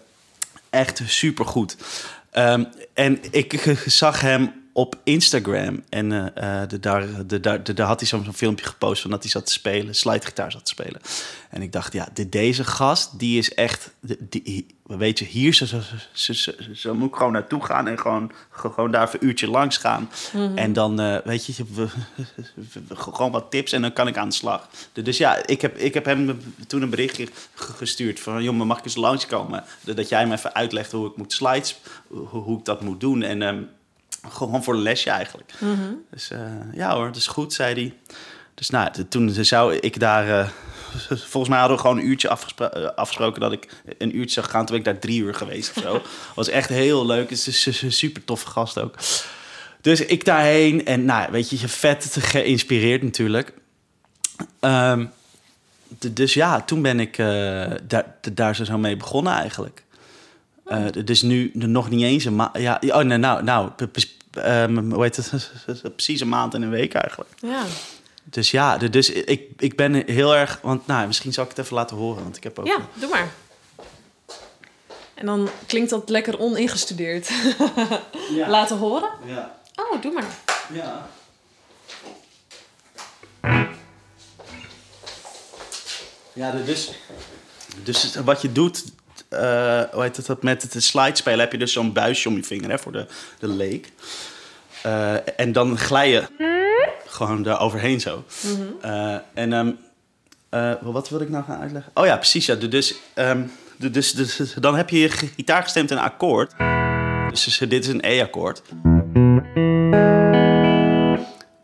[0.69, 1.75] Echt super goed.
[2.33, 5.83] Um, en ik zag hem op Instagram.
[5.89, 9.21] En uh, de, daar, de, daar, de, daar had hij zo'n filmpje gepost van dat
[9.21, 11.01] hij zat te spelen, slidegitaar zat te spelen.
[11.49, 15.65] En ik dacht, ja, de, deze gast, die is echt, die, weet je, hier zo,
[15.65, 15.79] zo,
[16.33, 20.09] zo, zo, moet ik gewoon naartoe gaan en gewoon, gewoon daar een uurtje langs gaan.
[20.33, 20.57] Mm -hmm.
[20.57, 21.53] En dan, uh, weet je,
[22.93, 24.69] gewoon wat tips en dan kan ik aan de slag.
[24.93, 28.85] Dus ja, ik heb, ik heb hem toen een berichtje gestuurd van, jongen, mag ik
[28.85, 29.63] eens langskomen?
[29.81, 33.21] Dat jij me even uitlegt hoe ik moet slides, hoe, hoe ik dat moet doen.
[33.21, 33.69] En um,
[34.29, 35.53] gewoon voor een lesje eigenlijk.
[35.59, 36.01] Mm -hmm.
[36.11, 36.39] Dus uh,
[36.73, 37.93] ja hoor, dat is goed, zei hij.
[38.53, 40.27] Dus nou, toen zou ik daar...
[40.27, 40.47] Uh,
[41.33, 44.65] volgens mij hadden we gewoon een uurtje afgespro afgesproken dat ik een uurtje zou gaan.
[44.65, 46.01] Toen ben ik daar drie uur geweest of zo.
[46.35, 47.29] was echt heel leuk.
[47.29, 48.95] Het is een super toffe gast ook.
[49.81, 53.53] Dus ik daarheen en nou, weet je, vet geïnspireerd natuurlijk.
[54.61, 55.11] Um,
[55.97, 59.83] dus ja, toen ben ik uh, daar, daar zo mee begonnen eigenlijk.
[60.69, 62.57] Uh, dus nu nog niet eens een maand.
[62.57, 63.71] Ja, oh, nee, nou, nou
[64.45, 65.51] um, hoe heet het?
[65.95, 67.29] Precies een maand en een week eigenlijk.
[67.41, 67.63] Ja.
[68.23, 70.59] Dus ja, dus ik, ik ben heel erg.
[70.61, 72.23] Want nou, misschien zal ik het even laten horen.
[72.23, 72.67] Want ik heb ook.
[72.67, 73.31] Ja, doe maar.
[75.13, 77.29] En dan klinkt dat lekker oningestudeerd.
[78.35, 78.49] ja.
[78.57, 79.09] Laten horen?
[79.25, 79.59] Ja.
[79.75, 80.25] Oh, doe maar.
[80.73, 81.09] Ja.
[86.33, 86.91] Ja, dus,
[87.83, 88.83] dus wat je doet,
[89.29, 92.43] uh, hoe heet het, met het slide spelen heb je dus zo'n buisje om je
[92.43, 93.05] vinger hè, voor de,
[93.39, 93.91] de leek.
[94.85, 96.23] Uh, en dan glij je
[97.05, 98.23] gewoon daar overheen zo.
[98.41, 98.91] Mm -hmm.
[98.91, 99.77] uh, en um,
[100.81, 101.91] wat wil ik nou gaan uitleggen?
[101.93, 102.45] Oh ja, precies.
[102.45, 102.55] Ja.
[102.55, 106.53] Dus, um, dus, dus, dus, dan heb je je gitaar gestemd een akkoord.
[107.29, 108.61] Dus, dus dit is een E-akkoord.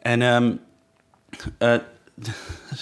[0.01, 0.59] En um,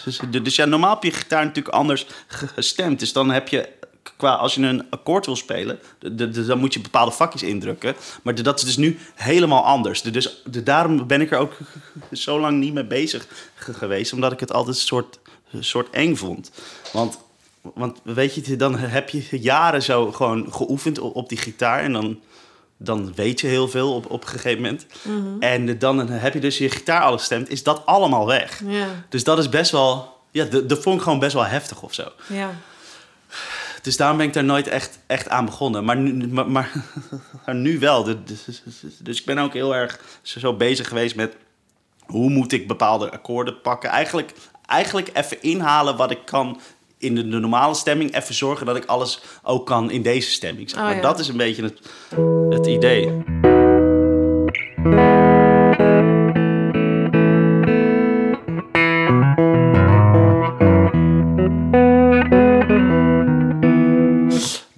[0.04, 3.00] dus, dus ja, normaal heb je gitaar natuurlijk anders gestemd.
[3.00, 3.70] Dus dan heb je
[4.18, 7.44] qua als je een akkoord wil spelen, de, de, de, dan moet je bepaalde vakjes
[7.44, 7.96] indrukken.
[8.22, 10.02] Maar dat is dus nu helemaal anders.
[10.02, 11.58] dus daarom ben ik er ook
[12.12, 15.20] zo lang niet mee bezig geweest, omdat ik het altijd een soort,
[15.60, 16.52] soort eng vond.
[16.94, 17.20] Want,
[17.62, 21.94] want weet je, dan heb je jaren zo gewoon geoefend op, op die gitaar en
[21.94, 22.20] dan
[22.84, 24.86] dan weet je heel veel op, op een gegeven moment.
[25.02, 25.42] Mm -hmm.
[25.42, 28.62] En dan heb je dus je gitaar alles stemt, is dat allemaal weg.
[28.66, 28.88] Ja.
[29.10, 32.12] Dus dat is best wel, ja, dat vond ik gewoon best wel heftig of zo.
[32.28, 32.56] Ja.
[33.82, 35.84] Dus daarom ben ik daar nooit echt, echt aan begonnen.
[35.84, 36.72] Maar nu, maar, maar,
[37.46, 38.04] maar nu wel.
[38.04, 38.62] Dus,
[39.00, 41.36] dus, ik ben ook heel erg zo bezig geweest met
[42.06, 43.90] hoe moet ik bepaalde akkoorden pakken.
[43.90, 44.34] Eigenlijk,
[44.66, 46.60] eigenlijk even inhalen wat ik kan
[46.98, 48.16] in de, de normale stemming.
[48.16, 50.70] Even zorgen dat ik alles ook kan in deze stemming.
[50.70, 50.90] Zeg maar.
[50.90, 51.02] Oh, ja.
[51.02, 51.80] Dat is een beetje het,
[52.50, 53.24] het idee.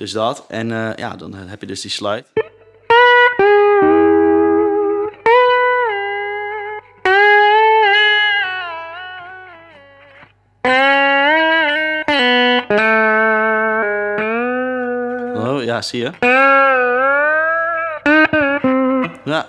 [0.04, 0.46] Dus dat.
[0.48, 2.24] En uh, ja, dan heb je dus die slide.
[15.36, 16.12] Oh, ja, zie je?
[19.24, 19.46] Ja,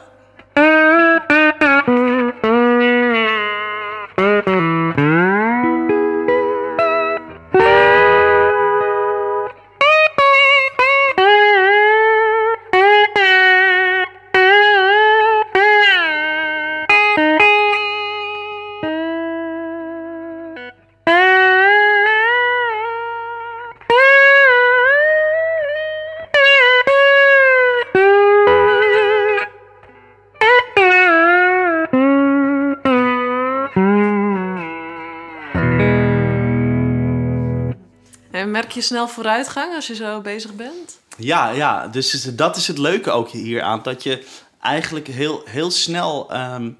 [38.55, 40.99] merk je snel vooruitgang als je zo bezig bent?
[41.17, 43.81] Ja, ja, dus dat is het leuke ook hier aan.
[43.83, 44.25] Dat je
[44.61, 46.31] eigenlijk heel, heel snel.
[46.33, 46.71] ehm,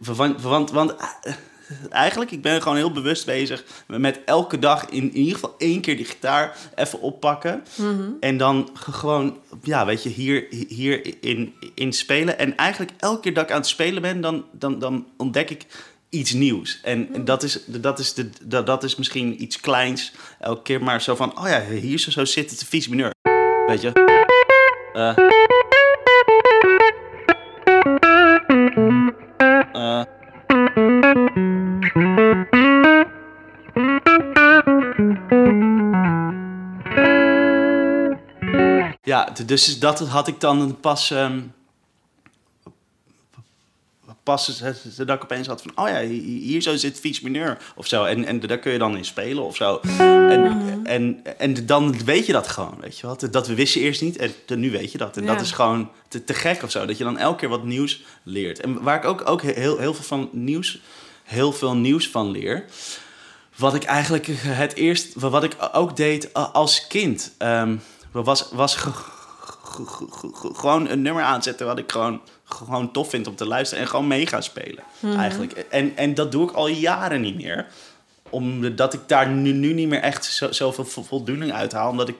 [0.00, 1.32] want, want, want eh,
[1.90, 5.80] eigenlijk, ik ben gewoon heel bewust bezig met elke dag in, in ieder geval één
[5.80, 7.64] keer die gitaar even oppakken.
[8.20, 12.38] En dan ge- gewoon, ja, weet je, hier, hier in, in spelen.
[12.38, 15.66] En eigenlijk elke keer dat ik aan het spelen ben, dan, dan, dan ontdek ik
[16.14, 16.80] iets nieuws.
[16.82, 20.82] En, en dat, is, dat, is de, dat, dat is misschien iets kleins elke keer,
[20.82, 23.10] maar zo van, oh ja, hier zo, zo zit het de vies mineur.
[23.66, 23.92] Weet je?
[24.92, 25.16] Eh.
[29.72, 30.04] Eh.
[39.02, 41.10] Ja, dus dat had ik dan pas.
[41.10, 41.40] ehm,
[44.24, 44.62] pas
[44.96, 48.04] dat ik opeens had van, oh ja, hi- hier zo zit vies mineur of zo.
[48.04, 49.80] En, en daar kun je dan in spelen of zo.
[49.98, 53.28] En, en, en dan weet je dat gewoon, weet je wat?
[53.30, 55.16] Dat wist je eerst niet en nu weet je dat.
[55.16, 55.32] En Ja.
[55.32, 58.02] dat is gewoon te, te gek of zo, dat je dan elke keer wat nieuws
[58.22, 58.60] leert.
[58.60, 60.80] En waar ik ook, ook heel, heel veel van nieuws,
[61.24, 62.64] heel veel nieuws van leer.
[63.56, 67.76] Wat ik eigenlijk het eerst, wat ik ook deed als kind, ehm,
[68.12, 68.76] was, was
[70.54, 74.06] gewoon een nummer aanzetten wat ik gewoon, gewoon tof vind om te luisteren en gewoon
[74.06, 74.84] mee gaan spelen.
[75.16, 75.52] Eigenlijk.
[75.52, 77.66] En, en dat doe ik al jaren niet meer.
[78.30, 81.90] Omdat ik daar nu, nu niet meer echt zo, zoveel vo- voldoening uit haal.
[81.90, 82.16] Omdat ik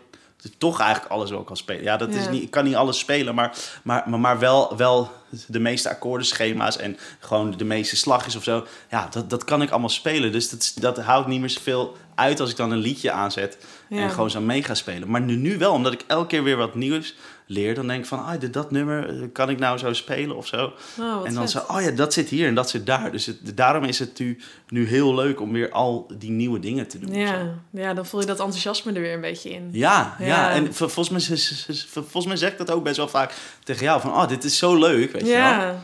[0.58, 1.82] toch eigenlijk alles wel kan spelen.
[1.82, 5.10] Ja, dat is niet, ik kan niet alles spelen, maar, maar, maar, maar wel, wel
[5.46, 8.66] de meeste akkoordenschema's en gewoon de meeste slagjes of zo.
[8.90, 10.32] Ja, dat, dat kan ik allemaal spelen.
[10.32, 13.58] Dus dat, dat houdt niet meer zoveel uit als ik dan een liedje aanzet
[13.88, 13.98] Ja.
[13.98, 15.10] en gewoon zo mee ga spelen.
[15.10, 17.14] Maar nu, nu wel, omdat ik elke keer weer wat nieuws
[17.46, 20.36] leer, dan denk ik van, ah, dit- dat nummer eh, kan ik nou zo spelen
[20.36, 20.72] of zo.
[21.00, 21.50] Oh, en dan vet.
[21.50, 23.12] zo, oh ja, dat zit hier en dat zit daar.
[23.12, 26.88] Dus het, daarom is het nu, nu heel leuk om weer al die nieuwe dingen
[26.88, 27.14] te doen.
[27.14, 29.68] Ja, ja, dan voel je dat enthousiasme er weer een beetje in.
[29.72, 30.50] Ja, ja, Ja.
[30.50, 31.38] en vol- volgens mij,
[31.84, 34.00] volgens mij zeg ik dat ook best wel vaak tegen jou.
[34.00, 35.74] Van, oh, dit is zo leuk, weet je wel.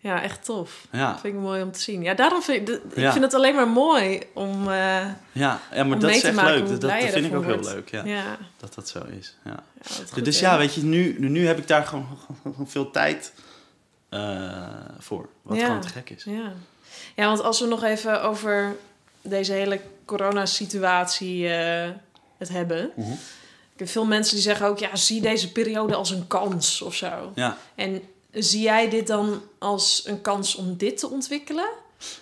[0.00, 0.22] Ja.
[0.22, 0.86] echt tof.
[0.92, 2.02] Ja, Dat vind ik mooi om te zien.
[2.02, 3.12] Ja, daarom vind ik, ik Ja.
[3.12, 6.80] vind het alleen maar mooi om, eh, ja, ja maar dat is echt leuk.
[6.80, 9.36] Dat, vind ik ook heel leuk, ja, Ja, dat dat zo is.
[9.44, 9.62] Ja.
[10.12, 12.06] goed, dus ja, weet je, nu, nu, heb ik daar gewoon,
[12.42, 13.32] gewoon veel tijd
[14.08, 15.28] eh, voor.
[15.42, 16.24] Wat gewoon te gek is.
[16.24, 16.52] Ja.
[17.14, 18.76] ja, want als we nog even over
[19.22, 21.90] deze hele coronasituatie eh
[22.38, 22.90] het hebben.
[22.96, 23.12] Mhm.
[23.72, 26.94] Ik heb veel mensen die zeggen ook, ja, zie deze periode als een kans of
[26.94, 27.32] zo.
[27.34, 27.56] Ja.
[27.74, 28.02] En
[28.38, 31.68] zie jij dit dan als een kans om dit te ontwikkelen?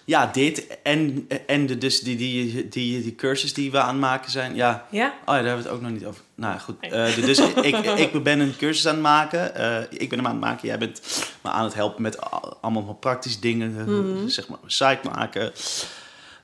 [0.04, 3.98] ja, dit en, en de, dus die, die, die, die cursus die we aan het
[3.98, 4.54] maken zijn.
[4.54, 5.06] Ja, Ja?
[5.06, 6.22] Oh ja, daar hebben we het ook nog niet over.
[6.34, 6.80] Nou goed.
[6.80, 6.90] Nee.
[6.90, 9.54] Eh, dus ik, ik ben een cursus aan het maken.
[9.54, 10.68] Eh, ik ben hem aan het maken.
[10.68, 11.00] Jij bent
[11.42, 12.20] me aan het helpen met
[12.60, 13.78] allemaal praktische dingen.
[13.78, 14.28] eh, Mhm.
[14.28, 15.52] Zeg maar, een site maken.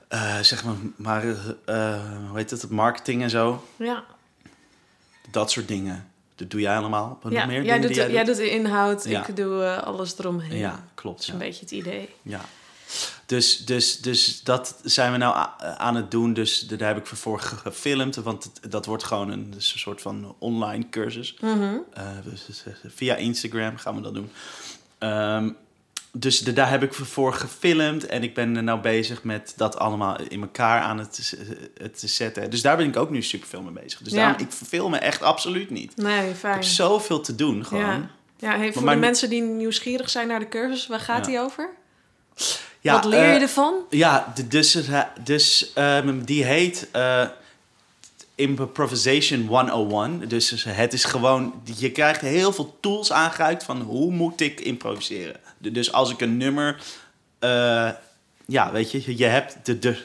[0.09, 1.31] Eh, zeg maar, maar eh,
[1.95, 2.71] eh, hoe heet het?
[2.71, 3.65] Marketing en zo.
[3.77, 4.05] Ja.
[5.31, 6.12] Dat soort dingen.
[6.35, 7.19] Dat doe jij allemaal.
[7.23, 7.47] Wat ja.
[7.47, 8.37] meer jij, doet, jij jij doet?
[8.37, 9.27] doet de inhoud, Ja.
[9.27, 10.59] ik doe eh, alles eromheen.
[10.59, 11.17] Ja, klopt.
[11.19, 12.09] Dat is een beetje het idee.
[12.23, 12.41] Ja.
[13.27, 16.33] Dus, dus, dus dat zijn we nou a- aan het doen.
[16.33, 18.17] Dus daar heb ik voor gefilmd.
[18.17, 21.37] Want dat wordt gewoon een, dus een soort van online cursus.
[21.41, 21.77] Mhm.
[21.93, 24.31] Eh, dus, dus, eh, via Instagram gaan we dat doen.
[24.99, 25.51] Ehm,
[26.13, 28.07] dus de- daar heb ik voor gefilmd.
[28.07, 31.35] En ik ben er nou bezig met dat allemaal in elkaar aan het, z-
[31.77, 32.51] het te zetten.
[32.51, 33.99] Dus daar ben ik ook nu super veel mee bezig.
[34.01, 34.19] Dus Ja.
[34.19, 35.97] daarom, ik verveel me echt absoluut niet.
[35.97, 36.53] Nee, Ik fijn.
[36.55, 37.85] heb zoveel te doen gewoon.
[37.85, 41.25] Ja, ja hey, voor maar de mensen die nieuwsgierig zijn naar de cursus, waar gaat
[41.25, 41.31] Ja.
[41.31, 41.71] die over?
[42.81, 43.75] Ja, Wat leer je eh, ervan?
[43.91, 45.73] Ja, dus, het- dus
[46.25, 47.27] die heet eh,
[48.43, 50.29] Improvisation 101.
[50.29, 55.37] Dus het is gewoon, je krijgt heel veel tools aangereikt van hoe moet ik improviseren.
[55.59, 56.83] Dus als ik een nummer,
[57.39, 57.91] eh,
[58.47, 59.97] ja, weet je, je hebt, de, de,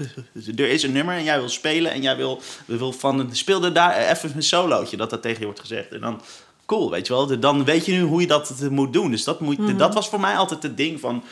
[0.55, 3.73] er is een nummer en jij wil spelen en jij wil, wil van, speel er
[3.73, 5.91] daar even een solootje, dat dat tegen je wordt gezegd.
[5.91, 6.21] En dan,
[6.65, 9.11] cool, weet je wel, dan weet je nu hoe je dat moet doen.
[9.11, 11.23] Dus dat, moet, dat was voor mij altijd het ding van,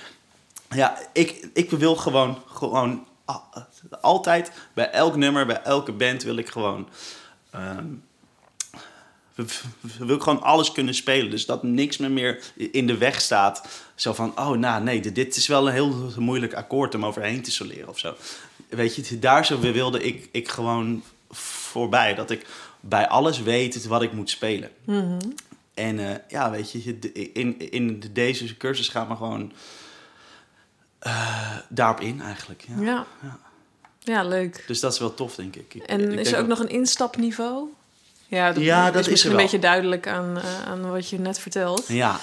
[0.70, 3.06] ja, ik, ik wil gewoon, gewoon
[4.02, 6.88] altijd, bij elk nummer, bij elke band wil ik gewoon...
[9.36, 9.64] w-
[9.98, 11.30] wil ik gewoon alles kunnen spelen.
[11.32, 13.68] Dus dat niks me meer in de weg staat.
[13.96, 17.52] Zo van, oh nou nee, dit- is wel een heel moeilijk akkoord om overheen te
[17.52, 18.16] soleren of zo.
[18.70, 22.16] Weet je, daar zo wilde ik, ik gewoon voorbij.
[22.16, 22.46] Dat ik
[22.80, 24.70] bij alles weet wat ik moet spelen.
[25.74, 27.00] En eh, ja, weet je,
[27.34, 29.52] in, in de- deze cursus gaat me gewoon
[31.06, 32.66] eh, daarop in eigenlijk.
[32.80, 33.06] Ja.
[33.22, 33.38] Ja.
[34.00, 34.24] ja.
[34.24, 34.64] leuk.
[34.68, 35.74] Dus dat is wel tof, denk ik.
[35.74, 37.68] Ik- En ik is er ook dat- nog een instapniveau?
[38.28, 41.20] Ja, dat, Ja, dat is is misschien een beetje duidelijk aan, eh, aan wat je
[41.20, 41.88] net vertelt.
[41.88, 42.20] Ja,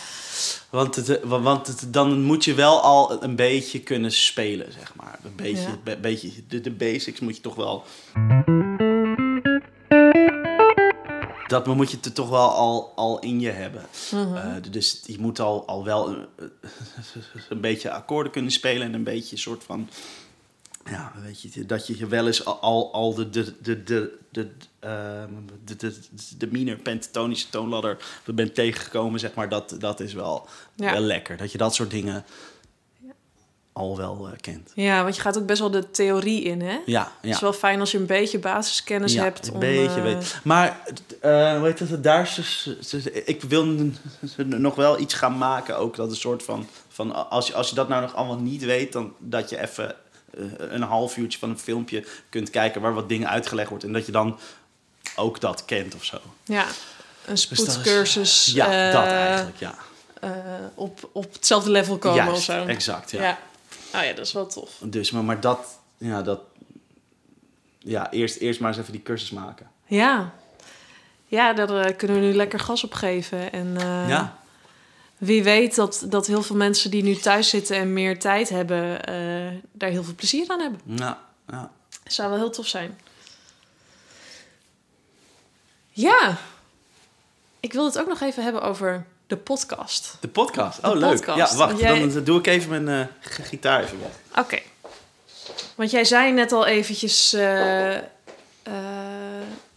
[0.70, 4.72] want, het, eh, wa- want het, dan moet je wel al een beetje kunnen spelen,
[4.72, 5.18] zeg maar.
[5.24, 7.84] Een beetje, be- beetje de, de basics moet je toch wel...
[11.52, 13.86] Dat moet je er toch wel al, al in je hebben.
[14.12, 14.36] Mhm.
[14.36, 16.26] Eh, dus je moet al, al wel een,
[17.48, 19.88] een beetje akkoorden kunnen spelen en een beetje een soort van
[20.90, 24.48] ja, weet je, dat je je wel eens al- al, de, de, de, de, de,
[24.78, 25.30] ehm,
[25.64, 25.94] de, de,
[26.38, 30.92] de minor pentatonische toonladder bent tegengekomen, zeg maar, dat, dat is wel, Ja.
[30.92, 31.36] wel lekker.
[31.36, 32.24] Dat je dat soort dingen
[33.72, 34.70] al wel eh, kent.
[34.74, 36.78] Ja, want je gaat ook best wel de theorie in, hè?
[36.86, 37.30] Ja, Het ja.
[37.34, 39.46] is wel fijn als je een beetje basiskennis ja, hebt.
[39.46, 40.40] een om, beetje, eh, weet.
[40.44, 40.78] Maar,
[41.20, 43.64] eh hoe heet het, daar is, dus- dus- ik wil
[44.46, 47.74] nog wel iets gaan maken, ook dat een soort van, van als, je, als je
[47.74, 49.94] dat nou nog allemaal niet weet, dan dat je even
[50.58, 54.06] een half uurtje van een filmpje kunt kijken waar wat dingen uitgelegd wordt en dat
[54.06, 54.38] je dan
[55.16, 56.18] ook dat kent of zo.
[56.44, 56.68] Ja, een
[57.34, 58.46] Dus dat is- spoedcursus.
[58.54, 59.74] Ja, dat eigenlijk, ja.
[60.74, 62.64] op, op hetzelfde level komen Juist, of zo.
[62.66, 63.22] exact, ja.
[63.22, 63.38] ja.
[63.94, 64.78] Oh ja, dat is wel tof.
[64.80, 66.40] Dus, maar, maar dat, ja, dat,
[67.78, 69.70] ja, eerst, eerst maar eens even die cursus maken.
[69.86, 70.34] Ja,
[71.26, 73.52] ja daar eh, kunnen we nu lekker gas op geven.
[73.52, 74.38] En eh, ja,
[75.18, 79.04] wie weet dat, dat heel veel mensen die nu thuis zitten en meer tijd hebben,
[79.04, 80.80] eh, daar heel veel plezier aan hebben.
[80.84, 81.70] ja, ja.
[82.04, 82.98] zou wel heel tof zijn.
[85.90, 86.38] Ja,
[87.60, 90.16] ik wil het ook nog even hebben over de podcast.
[90.20, 90.78] De podcast.
[90.82, 91.10] Oh, De leuk.
[91.16, 91.52] podcast.
[91.52, 91.78] Ja, wacht.
[91.78, 92.88] Jij- Dan doe ik even mijn
[93.22, 94.44] eh, g- gitaar even weg.
[94.44, 94.58] Oké.
[95.74, 98.02] Want jij zei net al eventjes, eh, eh,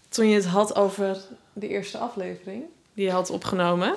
[0.09, 1.17] toen je het had over
[1.53, 2.63] de eerste aflevering
[2.93, 3.95] die je had opgenomen,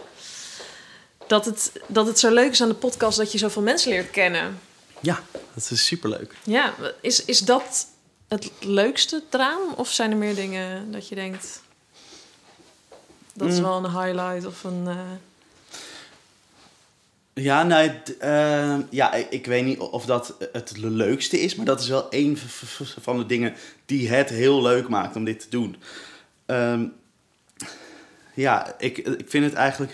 [1.26, 4.10] dat het, dat het zo leuk is aan de podcast dat je zoveel mensen leert
[4.10, 4.60] kennen.
[5.00, 5.22] Ja,
[5.54, 6.34] dat is superleuk.
[6.44, 7.86] Ja, is, is dat
[8.28, 9.74] het leukste eraan?
[9.76, 11.62] Of zijn er meer dingen dat je denkt,
[13.34, 13.62] dat is Mm.
[13.62, 14.88] wel een highlight of een...
[17.40, 21.88] Ja, nou, eh, ja, ik, weet niet of dat het leukste is, maar dat is
[21.88, 22.38] wel een
[23.00, 23.54] van de dingen
[23.86, 25.76] die het heel leuk maakt om dit te doen.
[26.46, 26.84] Ehm,
[28.34, 29.92] ja, ik, ik vind het eigenlijk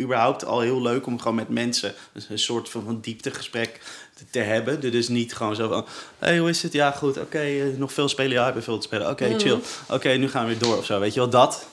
[0.00, 1.94] überhaupt al heel leuk om gewoon met mensen
[2.28, 3.80] een soort van, van dieptegesprek
[4.14, 4.80] te, te hebben.
[4.80, 5.86] Dus niet gewoon zo van,
[6.18, 6.72] hey, hoe is het?
[6.72, 8.32] Ja, goed, oké, eh, nog veel spelen?
[8.32, 9.10] Ja, ik heb veel te spelen.
[9.10, 9.38] Oké, Mhm.
[9.38, 9.58] chill.
[9.88, 11.66] Oké, nu gaan we weer door of zo, weet je wel, dat.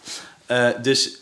[0.45, 1.20] Eh, dus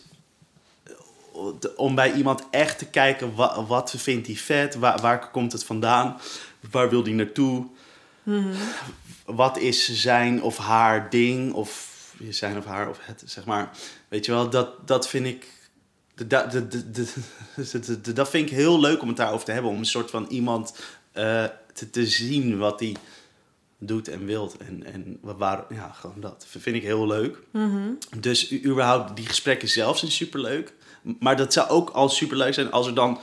[1.75, 4.75] om bij iemand echt te kijken, wat, wat vindt hij vet?
[4.75, 6.17] Waar, waar komt het vandaan?
[6.71, 7.65] Waar wil hij naartoe?
[9.25, 11.53] Wat is zijn of haar ding?
[11.53, 11.87] Of
[12.29, 13.69] zijn of haar of het, zeg maar.
[14.07, 15.47] Weet je wel, dat, dat vind ik...
[16.27, 19.71] Dat, dat, dat, dat, vind ik heel leuk om het daarover te hebben.
[19.71, 20.75] Om een soort van iemand
[21.11, 22.95] eh, te, te zien wat hij
[23.77, 24.57] doet en wilt.
[24.57, 27.37] En, en waar, ja, gewoon dat vind ik heel leuk.
[28.17, 30.73] Dus u- überhaupt, die gesprekken zelf zijn superleuk.
[31.19, 33.19] Maar dat zou ook al superleuk zijn als er dan,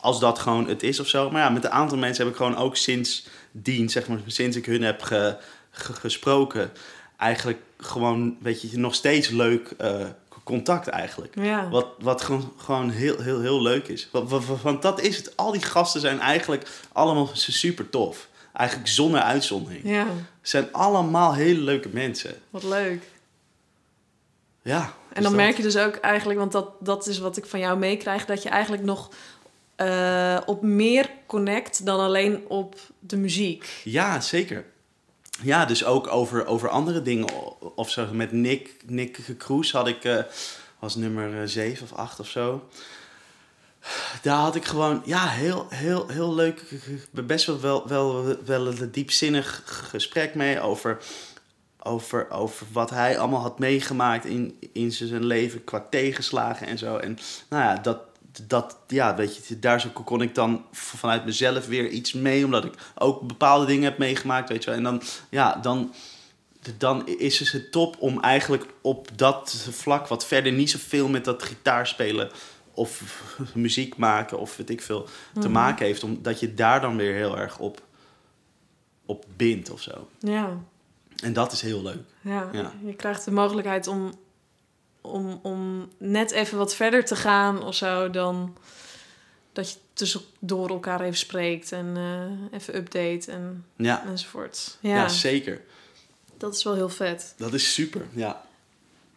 [0.00, 1.30] als dat gewoon het is of zo.
[1.30, 4.66] Maar ja, met een aantal mensen heb ik gewoon ook sindsdien, zeg maar, sinds ik
[4.66, 5.36] hun heb ge-
[5.70, 6.70] ge- gesproken,
[7.16, 10.06] eigenlijk gewoon, weet je, nog steeds leuk eh,
[10.44, 11.34] contact eigenlijk.
[11.42, 11.68] ja.
[11.68, 14.08] Wat, wat gewoon, gewoon heel, heel, heel leuk is.
[14.62, 15.36] Want, dat is het.
[15.36, 18.28] Al die gasten zijn eigenlijk allemaal super tof.
[18.52, 19.80] Eigenlijk zonder uitzondering.
[19.84, 20.10] ja, Ze
[20.42, 22.34] zijn allemaal hele leuke mensen.
[22.50, 23.02] wat leuk.
[24.62, 24.94] Ja.
[25.18, 27.58] En dan dat- merk je dus ook eigenlijk, want dat, dat is wat ik van
[27.60, 29.08] jou meekrijg, dat je eigenlijk nog
[29.76, 33.80] eh, op meer connect dan alleen op de muziek.
[33.84, 34.64] Ja, zeker.
[35.42, 37.26] Ja, dus ook over, over andere dingen
[37.76, 38.06] of zo.
[38.12, 40.18] Met Nick, Nick Kroes had ik, eh,
[40.78, 42.68] was nummer 7 of 8 of zo.
[44.22, 46.62] Daar had ik gewoon, ja, heel, heel, heel leuk,
[47.10, 50.98] best wel, wel, wel, wel een diepzinnig gesprek mee over,
[51.82, 56.96] over, over wat hij allemaal had meegemaakt in, in zijn leven qua tegenslagen en zo.
[56.96, 57.18] En
[57.48, 57.98] nou ja, dat,
[58.46, 62.64] dat, ja, weet je, daar zo kon ik dan vanuit mezelf weer iets mee, omdat
[62.64, 64.78] ik ook bepaalde dingen heb meegemaakt, weet je wel.
[64.78, 65.94] En dan, ja, dan,
[66.78, 71.24] dan is het het top om eigenlijk op dat vlak, wat verder niet zoveel met
[71.24, 72.30] dat gitaarspelen
[72.72, 73.22] of
[73.54, 75.08] muziek maken of weet ik veel
[75.40, 77.86] te maken heeft, omdat je daar dan weer heel erg op
[79.08, 80.08] op bindt of zo.
[80.18, 80.58] Ja.
[81.22, 82.02] En dat is heel leuk.
[82.20, 82.48] Ja.
[82.52, 82.72] Ja.
[82.84, 84.12] je krijgt de mogelijkheid om,
[85.00, 88.56] om, om net even wat verder te gaan of zo dan
[89.52, 94.76] dat je tussendoor elkaar even spreekt en eh, even update en, Ja, enzovoort.
[94.80, 94.94] ja.
[94.94, 95.60] Ja, zeker.
[96.36, 97.34] dat is wel heel vet.
[97.36, 98.02] Dat is super.
[98.12, 98.42] Ja.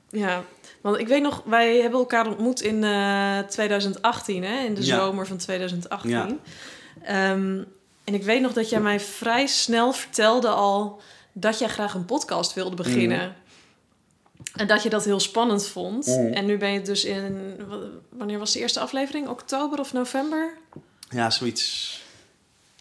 [0.10, 0.44] Ja,
[0.82, 4.64] want ik weet nog, wij hebben elkaar ontmoet in eh 2018, hè?
[4.66, 4.96] in de Ja.
[4.98, 6.10] zomer van 2018.
[6.10, 6.28] Ja.
[7.04, 7.64] Ehm,
[8.04, 11.02] en ik weet nog dat jij mij vrij snel vertelde al
[11.34, 13.36] dat jij graag een podcast wilde beginnen.
[14.56, 16.06] En dat je dat heel spannend vond.
[16.08, 16.34] Mhm.
[16.34, 17.78] En nu ben je dus in, wa-
[18.10, 19.28] wanneer was de eerste aflevering?
[19.28, 20.58] Oktober of november?
[21.10, 22.00] ja, zoiets.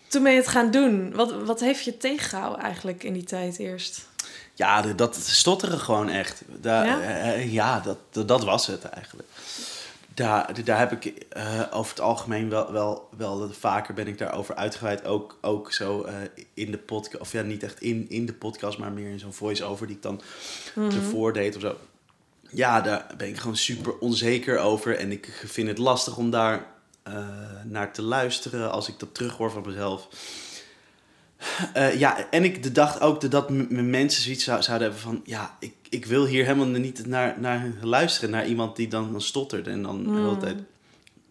[0.09, 1.13] Toen ben je het gaan doen.
[1.15, 4.09] Wat, wat heeft je tegengehouden eigenlijk in die tijd eerst?
[4.55, 6.43] Ja, dat stotteren gewoon echt.
[6.63, 6.85] Ja?
[6.85, 9.29] ja, ja dat, dat, dat was het eigenlijk.
[10.21, 14.55] Daar, daar heb ik eh, over het algemeen wel, wel, wel vaker ben ik daarover
[14.55, 15.05] uitgeweid.
[15.05, 16.15] Ook, ook zo eh,
[16.55, 19.33] in de podcast, of ja, niet echt in, in de podcast, maar meer in zo'n
[19.33, 20.21] voice-over die ik dan
[20.75, 21.77] ervoor deed of zo.
[22.51, 24.97] Ja, daar ben ik gewoon super onzeker over.
[24.97, 26.67] En ik vind het lastig om daar
[27.03, 27.15] eh,
[27.65, 30.09] naar te luisteren als ik dat terughoor van mezelf.
[31.73, 35.21] Eh, ja, en ik dacht ook dat m- m- mensen zoiets zou- zouden hebben van...
[35.25, 38.31] Ja, ik, ik wil hier helemaal niet naar, naar luisteren.
[38.31, 40.57] Naar iemand die dan, dan stottert en dan de hele tijd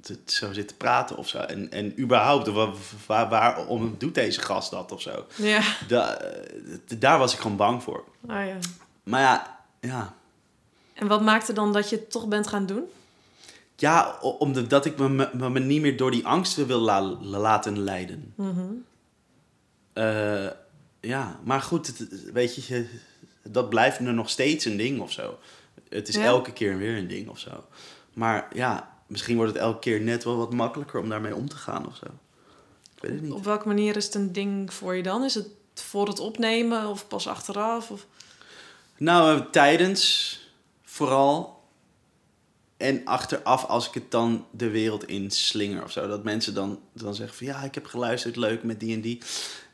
[0.01, 1.37] te- zo zit te praten of zo.
[1.37, 2.71] En, en überhaupt, wa-
[3.07, 5.25] waar, waarom doet deze gast dat of zo?
[5.35, 5.61] Ja.
[5.87, 6.31] Da- eh,
[6.99, 8.03] daar was ik gewoon bang voor.
[8.21, 8.57] Oh, ja.
[9.03, 10.13] Maar ja, ja,
[10.93, 12.83] En wat maakte dan dat je het toch bent gaan doen?
[13.75, 18.33] Ja, omdat ik me, me, me niet meer door die angsten wil la- laten leiden.
[18.35, 18.59] Mhm.
[19.99, 20.47] Eh,
[20.99, 22.87] ja, maar goed, het- weet je,
[23.43, 25.37] dat blijft er nog steeds een ding of zo.
[25.89, 26.23] Het is Ja.
[26.23, 27.63] elke keer weer een ding of zo.
[28.13, 31.55] Maar ja, misschien wordt het elke keer net wel wat makkelijker om daarmee om te
[31.55, 32.05] gaan of zo.
[32.95, 33.31] Ik weet het niet.
[33.31, 35.23] Op welke manier is het een ding voor je dan?
[35.23, 37.91] Is het voor het opnemen of pas achteraf?
[37.91, 38.05] Of...
[38.97, 40.39] Nou, eh, tijdens
[40.83, 41.58] vooral.
[42.79, 46.07] En achteraf als ik het dan de wereld in slinger of zo.
[46.07, 49.21] Dat mensen dan, dan zeggen van ja, ik heb geluisterd, leuk met die en die.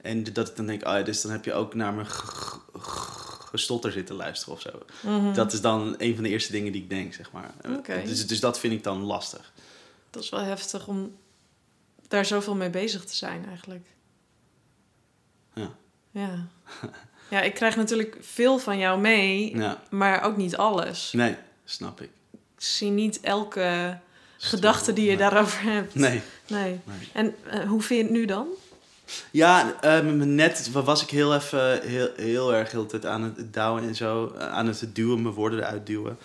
[0.01, 2.07] En dat ik dan denk, oh ja, dus dan heb je ook naar mijn
[3.51, 4.71] gestotter zitten luisteren of zo.
[5.33, 7.53] Dat is dan een van de eerste dingen die ik denk, zeg maar.
[7.61, 7.73] Mhm.
[7.73, 8.01] Oké.
[8.05, 9.53] Dus, dus dat vind ik dan lastig.
[10.09, 11.15] Dat is wel heftig om
[12.07, 13.85] daar zoveel mee bezig te zijn eigenlijk.
[15.53, 15.75] Ja.
[16.11, 16.47] Ja.
[17.29, 21.11] Ja, ik krijg natuurlijk veel van jou mee, Ja, maar ook niet alles.
[21.11, 22.09] nee, snap ik.
[22.57, 23.97] Ik zie niet elke
[24.37, 25.95] gedachte die je daarover hebt.
[25.95, 26.21] Nee.
[26.47, 26.79] Nee.
[26.83, 27.09] nee.
[27.13, 28.47] En eh, hoe vind je het nu dan?
[29.31, 33.53] Ja, ehm, net was ik heel even heel, heel erg heel de tijd aan het
[33.53, 34.33] douwen en zo.
[34.37, 36.17] eh, Aan het duwen, mijn woorden eruit duwen.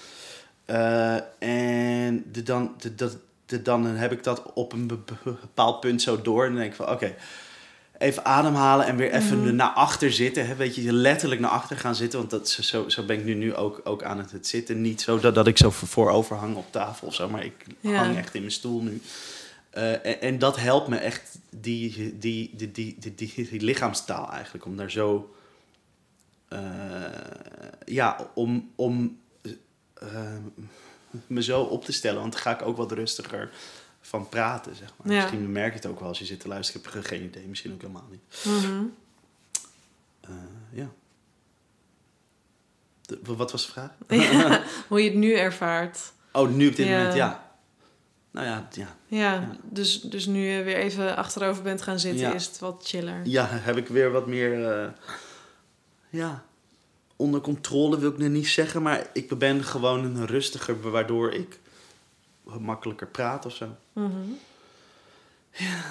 [0.65, 3.17] Eh, en de, dan, de, dat,
[3.47, 6.45] de, dan heb ik dat op een be- be- bepaald punt zo door.
[6.45, 7.15] En dan denk ik van oké,
[8.01, 9.55] even ademhalen en weer even Mhm.
[9.57, 10.47] naar achter zitten.
[10.47, 10.55] Hè?
[10.57, 12.19] Weet je, letterlijk naar achter gaan zitten.
[12.19, 14.81] Want dat, zo, zo ben ik nu, nu ook, ook aan het, het zitten.
[14.81, 17.29] Niet zo dat, dat ik zo voorover hang op tafel of zo.
[17.29, 17.93] Maar ik Ja.
[17.95, 19.01] hang echt in mijn stoel nu.
[19.71, 24.31] Eh, en, en dat helpt me echt, die, die, die, die, die, die, die lichaamstaal
[24.33, 25.35] eigenlijk, om daar zo...
[26.49, 26.59] eh,
[27.85, 29.19] ja, om, om
[29.95, 30.09] eh,
[31.27, 32.21] me zo op te stellen.
[32.21, 33.51] Want dan ga ik ook wat rustiger
[34.01, 35.13] van praten, zeg maar.
[35.15, 35.21] Ja.
[35.21, 36.83] Misschien merk je het ook wel als je zit te luisteren.
[36.87, 38.21] Ik heb geen idee, misschien ook helemaal niet.
[38.45, 38.83] Mhm.
[40.21, 40.31] Eh,
[40.73, 40.89] ja.
[43.03, 43.91] De- wat was de vraag?
[44.09, 46.13] Ja, hoe je het nu ervaart.
[46.33, 46.97] Oh, nu op dit Ja.
[46.97, 47.49] moment, ja.
[48.31, 48.97] Nou ja, ja.
[49.07, 49.57] Ja.
[49.63, 53.21] Dus, dus nu je weer even achterover bent gaan zitten, is het wat chiller.
[53.25, 54.69] Ja, heb ik weer wat meer.
[54.83, 54.89] eh,
[56.11, 56.45] ja,
[57.17, 61.59] onder controle wil ik nu niet zeggen, maar ik ben gewoon een rustiger, waardoor ik
[62.45, 63.69] makkelijker praat of zo.
[63.93, 64.31] Mhm.
[65.51, 65.83] Ja.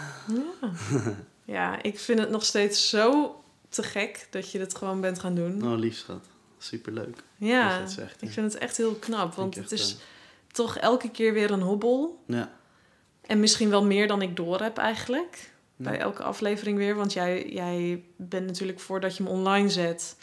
[1.56, 1.82] ja.
[1.82, 3.36] ik vind het nog steeds zo
[3.70, 5.72] te gek dat je het gewoon bent gaan doen.
[5.72, 6.26] Oh, lief schat.
[6.58, 7.24] Superleuk.
[7.38, 8.28] ja, dat zegt, ja.
[8.28, 10.02] ik vind het echt heel knap, want het is eh,
[10.52, 12.24] toch elke keer weer een hobbel.
[12.28, 12.52] Ja.
[13.22, 15.52] En misschien wel meer dan ik door heb eigenlijk.
[15.76, 15.89] Ja.
[15.89, 16.95] Bij elke aflevering weer.
[16.95, 20.16] Want jij, jij bent natuurlijk voordat je hem online zet,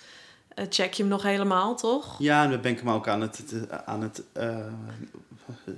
[0.70, 2.14] check je hem nog helemaal, toch?
[2.18, 3.42] ja, en dan ben ik hem ook aan het,
[3.84, 4.56] aan het eh,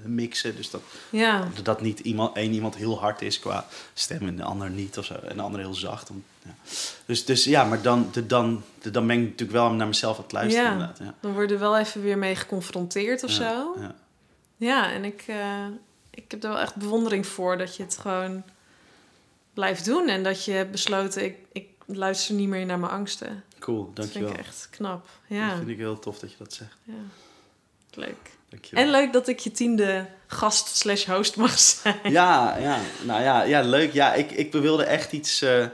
[0.04, 0.56] mixen.
[0.56, 1.48] Dus dat, Ja.
[1.62, 5.04] dat niet iemand, één iemand heel hard is qua stem en de ander niet of
[5.04, 5.14] zo.
[5.14, 6.10] En de ander heel zacht.
[6.10, 6.54] Om, ja.
[7.06, 10.16] Dus, dus ja, maar dan, de, dan, de, dan ben ik natuurlijk wel naar mezelf
[10.16, 10.66] aan het luisteren.
[10.66, 10.72] Ja.
[10.72, 10.98] Inderdaad.
[10.98, 11.14] Ja.
[11.20, 13.76] Dan word je wel even weer mee geconfronteerd of Ja, zo.
[14.56, 14.92] Ja.
[14.92, 15.66] En ik, eh,
[16.10, 18.42] ik heb er wel echt bewondering voor dat je het gewoon
[19.54, 20.08] blijft doen.
[20.08, 23.44] En dat je hebt besloten, ik, ik luister niet meer naar mijn angsten.
[23.58, 24.28] Cool, Dat dankjewel.
[24.28, 25.02] vind ik echt knap.
[25.28, 26.76] Dat Ja, vind ik heel tof dat je dat zegt.
[26.84, 26.92] ja.
[27.94, 28.36] leuk.
[28.48, 28.84] Dankjewel.
[28.84, 31.96] En leuk dat ik je tiende gast slash host mag zijn.
[32.02, 33.92] Ja, ja, nou ja, ja leuk.
[33.92, 35.66] Ja, ik, ik wilde echt iets, eh,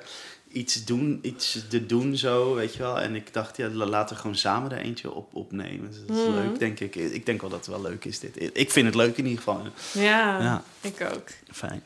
[0.52, 3.00] iets doen, iets te doen zo, weet je wel.
[3.00, 5.90] En ik dacht, ja, la- laten we gewoon samen er eentje op, opnemen.
[5.90, 6.34] Dus dat is Mhm.
[6.34, 6.94] leuk, denk ik.
[6.94, 8.50] Ik denk wel dat het wel leuk is, dit.
[8.58, 9.62] Ik vind het leuk in ieder geval.
[9.92, 10.62] Ja, Ja.
[10.80, 11.28] ik ook.
[11.52, 11.82] Fijn.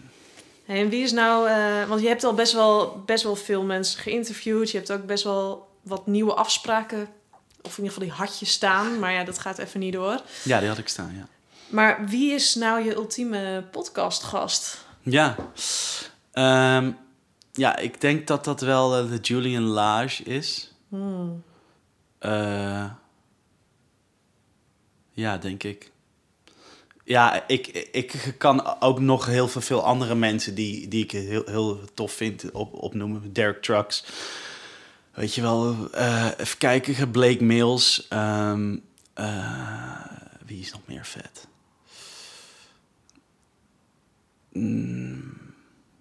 [0.64, 1.48] Hey, en wie is nou...
[1.48, 4.70] eh, want je hebt al best wel, best wel veel mensen geïnterviewd.
[4.70, 7.08] Je hebt ook best wel wat nieuwe afspraken...
[7.62, 8.98] Of in ieder geval die had je staan.
[8.98, 10.20] Maar ja, dat gaat even niet door.
[10.44, 11.28] Ja, die had ik staan, ja.
[11.68, 14.84] Maar wie is nou je ultieme podcastgast?
[15.02, 15.36] Ja.
[16.32, 16.92] Ehm,
[17.52, 20.74] ja, ik denk dat dat wel eh, de Julian Lage is.
[20.88, 21.42] Hmm.
[22.18, 22.84] Eh,
[25.12, 25.90] ja, denk ik.
[27.04, 31.42] Ja, ik, ik kan ook nog heel veel, veel andere mensen die, die ik heel,
[31.46, 33.32] heel tof vind op, opnoemen.
[33.32, 34.04] Derek Trucks.
[35.18, 37.10] Weet je wel, eh, even kijken.
[37.10, 38.08] Blake Mills.
[38.08, 38.76] ehm,
[39.14, 40.00] eh,
[40.46, 41.46] wie is nog meer vet?
[44.52, 45.38] Mm,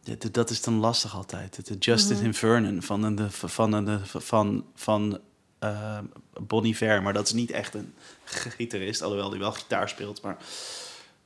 [0.04, 1.66] d- dat is dan lastig altijd.
[1.68, 2.34] De Justin Mhm.
[2.34, 5.20] Vernon van, de, van, de, van, van
[5.60, 6.00] eh,
[6.42, 7.02] Bon Iver.
[7.04, 7.94] Maar dat is niet echt een
[8.26, 9.02] gitarist.
[9.02, 10.22] Alhoewel hij wel gitaar speelt.
[10.22, 10.38] Maar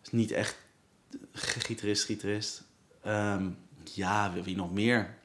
[0.03, 0.55] is niet echt
[1.33, 2.63] gitarist, gitarist.
[3.03, 3.49] Ehm,
[3.93, 5.17] ja, wie- nog meer?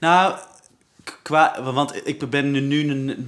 [0.00, 0.38] Nou,
[1.32, 2.82] qua, want ik ben nu,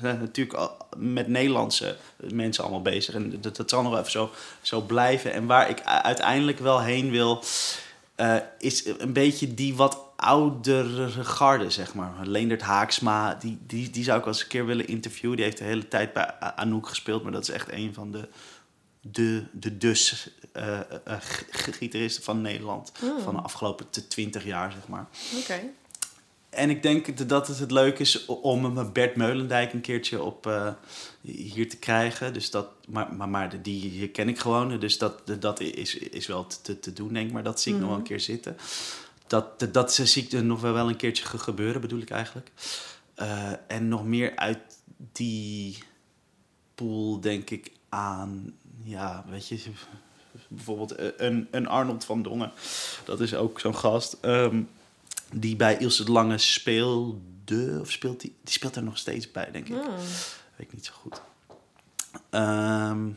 [0.00, 1.96] natuurlijk al met Nederlandse
[2.32, 3.14] mensen allemaal bezig.
[3.14, 4.30] En dat, dat zal nog even zo,
[4.62, 5.32] zo blijven.
[5.32, 7.42] En waar ik uiteindelijk wel heen wil,
[8.14, 12.12] eh, is een beetje die wat oudere garde, zeg maar.
[12.22, 15.36] Leendert Haaksma, die, die, die zou ik wel eens een keer willen interviewen.
[15.36, 18.28] Die heeft de hele tijd bij Anouk gespeeld, maar dat is echt een van de,
[19.00, 22.92] de, de dus g- g- gitaristen van Nederland.
[22.98, 23.20] Hmm.
[23.20, 25.06] Van de afgelopen t- 20 jaar, zeg maar.
[25.40, 25.60] Oké.
[26.52, 30.46] En ik denk dat het het leuk is om een Bert Meulendijk een keertje op
[30.46, 30.72] uh,
[31.20, 32.32] hier te krijgen.
[32.32, 34.78] Dus dat, maar, maar, maar die hier ken ik gewoon.
[34.80, 37.32] Dus dat, dat is, is wel te, te doen, denk ik.
[37.32, 37.84] Maar dat zie ik mm.
[37.84, 38.56] nog wel een keer zitten.
[39.26, 42.50] Dat, dat, dat zie ik er nog wel een keertje gebeuren, bedoel ik eigenlijk.
[43.16, 44.58] Uh, en nog meer uit
[45.12, 45.78] die
[46.74, 49.58] pool denk ik aan, ja, weet je,
[50.48, 52.52] bijvoorbeeld een, een Arnold van Dongen.
[53.04, 54.18] Dat is ook zo'n gast.
[54.22, 54.68] Um,
[55.32, 57.78] die bij Ilse de Lange speelde.
[57.80, 58.36] Of speelt die?
[58.44, 59.74] Die speelt er nog steeds bij, denk ik.
[59.74, 59.96] Hmm.
[60.56, 61.22] Weet ik niet zo goed.
[62.30, 63.16] Um,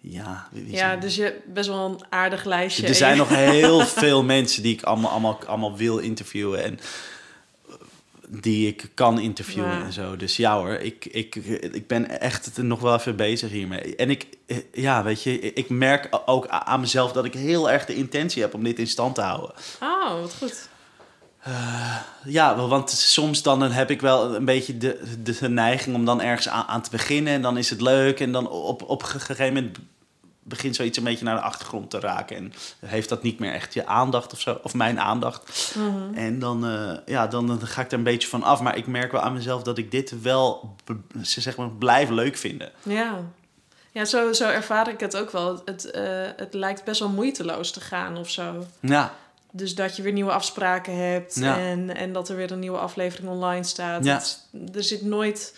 [0.00, 2.86] ja, ja, dus je hebt best wel een aardig lijstje.
[2.86, 6.64] Er zijn nog heel veel mensen die ik allemaal, allemaal, allemaal wil interviewen.
[6.64, 6.78] En
[8.28, 9.84] die ik kan interviewen ja.
[9.84, 10.16] en zo.
[10.16, 13.96] Dus ja hoor, ik, ik, ik ben echt nog wel even bezig hiermee.
[13.96, 14.26] En ik,
[14.72, 18.54] ja, weet je, ik merk ook aan mezelf dat ik heel erg de intentie heb
[18.54, 19.54] om dit in stand te houden.
[19.82, 20.68] Oh, wat goed.
[21.46, 26.22] Uh, ja, want soms dan heb ik wel een beetje de, de neiging om dan
[26.22, 27.32] ergens aan, aan, te beginnen.
[27.32, 28.20] En dan is het leuk.
[28.20, 29.78] En dan op, op een gegeven moment
[30.42, 32.36] begint zoiets een beetje naar de achtergrond te raken.
[32.36, 32.52] En
[32.86, 34.60] heeft dat niet meer echt je aandacht of zo.
[34.62, 35.74] Of mijn aandacht.
[35.74, 35.86] Mhm.
[35.86, 36.14] Mm -hmm.
[36.14, 38.60] En dan, uh, ja, dan, dan, ga ik er een beetje van af.
[38.60, 40.74] Maar ik merk wel aan mezelf dat ik dit wel
[41.22, 42.70] zeg maar, blijf leuk vinden.
[42.82, 43.20] Ja.
[43.92, 45.62] Ja, zo, zo ervaar ik het ook wel.
[45.64, 46.02] Het, uh,
[46.36, 48.66] het lijkt best wel moeiteloos te gaan of zo.
[48.80, 49.14] Ja.
[49.50, 51.58] Dus dat je weer nieuwe afspraken hebt ja.
[51.58, 54.04] en, en dat er weer een nieuwe aflevering online staat.
[54.04, 54.14] Ja.
[54.14, 55.54] Het, er zit nooit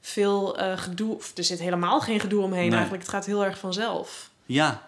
[0.00, 2.72] veel uh, gedoe, of er zit helemaal geen gedoe omheen nee.
[2.72, 3.02] eigenlijk.
[3.02, 4.30] Het gaat heel erg vanzelf.
[4.46, 4.82] Ja,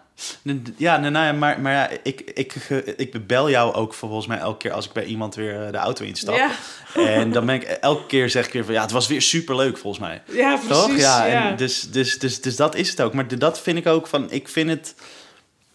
[0.77, 2.53] ja, nou, nou, maar, maar ja, ik, ik,
[2.97, 6.05] ik bel jou ook volgens mij elke keer als ik bij iemand weer de auto
[6.05, 6.35] instap.
[6.35, 6.51] Ja.
[6.93, 9.77] En dan ben ik elke keer zeg ik weer van ja, het was weer superleuk
[9.77, 10.21] volgens mij.
[10.25, 10.77] Ja, precies.
[10.77, 10.97] Toch?
[10.97, 11.49] Ja, ja.
[11.49, 13.13] En dus, dus, dus, dus dat is het ook.
[13.13, 14.95] Maar dat vind ik ook van, ik vind het.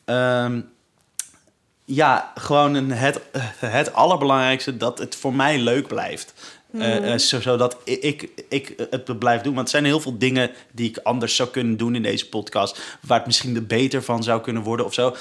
[0.04, 0.71] Um,
[1.94, 3.20] ja, gewoon een, het,
[3.58, 6.32] het allerbelangrijkste dat het voor mij leuk blijft.
[6.70, 6.80] Mm.
[6.80, 9.54] Uh, zodat ik, ik, ik het blijf doen.
[9.54, 12.98] Want er zijn heel veel dingen die ik anders zou kunnen doen in deze podcast.
[13.00, 15.16] Waar het misschien beter van zou kunnen worden of zo.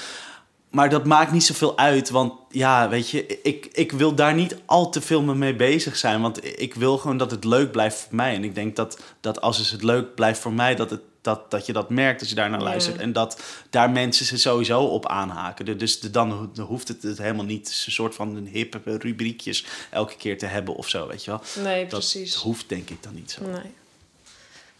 [0.70, 2.10] Maar dat maakt niet zoveel uit.
[2.10, 6.20] Want ja, weet je, ik, ik wil daar niet al te veel mee bezig zijn.
[6.20, 8.34] Want ik wil gewoon dat het leuk blijft voor mij.
[8.34, 11.66] En ik denk dat, dat als het leuk blijft voor mij, dat het dat, dat
[11.66, 12.96] je dat merkt als je daar naar luistert.
[12.96, 15.78] En dat daar mensen ze sowieso op aanhaken.
[15.78, 20.16] Dus de, dan hoeft het, het helemaal niet een soort van een hippe rubriekjes elke
[20.16, 21.64] keer te hebben of zo, weet je wel.
[21.64, 22.34] Nee, dat precies.
[22.34, 23.44] hoeft denk ik dan niet zo.
[23.44, 23.72] Nee.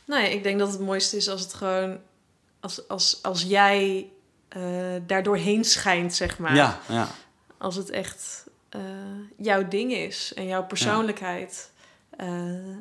[0.05, 1.99] Nee, ik denk dat het mooiste is als het gewoon...
[2.61, 4.09] Als, als, als jij
[4.57, 4.62] uh,
[5.07, 6.55] daar doorheen schijnt, zeg maar.
[6.55, 7.09] Ja, ja.
[7.59, 8.45] Als het echt
[8.76, 8.80] uh,
[9.36, 11.53] jouw ding is en jouw persoonlijkheid...
[11.53, 11.70] Ja.
[12.20, 12.28] Uh,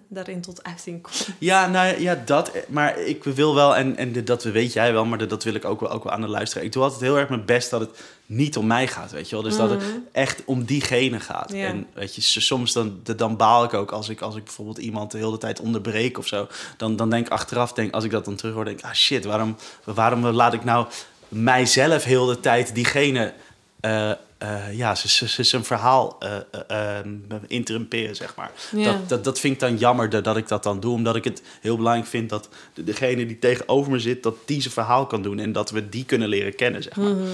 [0.07, 1.29] daarin tot uiting komt.
[1.39, 2.51] Ja, nou ja, dat.
[2.67, 5.79] Maar ik wil wel, en, en dat weet jij wel, maar dat wil ik ook
[5.79, 6.65] wel, ook wel aan de luisteraar.
[6.65, 9.35] Ik doe altijd heel erg mijn best dat het niet om mij gaat, weet je
[9.35, 9.43] wel.
[9.43, 9.69] Dus mm -hmm.
[9.69, 11.51] dat het echt om diegene gaat.
[11.51, 11.65] Ja.
[11.65, 15.11] En weet je, soms dan, dan baal ik ook als ik, als ik bijvoorbeeld iemand
[15.11, 16.47] de hele tijd onderbreek of zo.
[16.77, 18.93] Dan, dan denk ik achteraf, denk, als ik dat dan terug hoor, denk ik, ah
[18.93, 20.87] shit, waarom, waarom laat ik nou
[21.27, 23.33] mijzelf heel de tijd diegene...
[23.81, 24.11] Uh,
[24.41, 26.37] eh, ja, ze, ze, ze zijn verhaal eh
[26.67, 27.05] eh, eh,
[27.47, 28.51] interrumperen, zeg maar.
[28.75, 28.91] Ja.
[28.91, 30.93] Dat, dat, dat vind ik dan jammer dat, ik dat dan doe.
[30.93, 34.23] Omdat ik het heel belangrijk vind dat de- degene die tegenover me zit...
[34.23, 37.13] dat die zijn verhaal kan doen en dat we die kunnen leren kennen, zeg maar.
[37.13, 37.27] Mhm.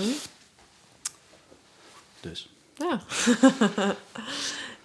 [2.21, 2.49] Dus.
[2.77, 3.01] Ja,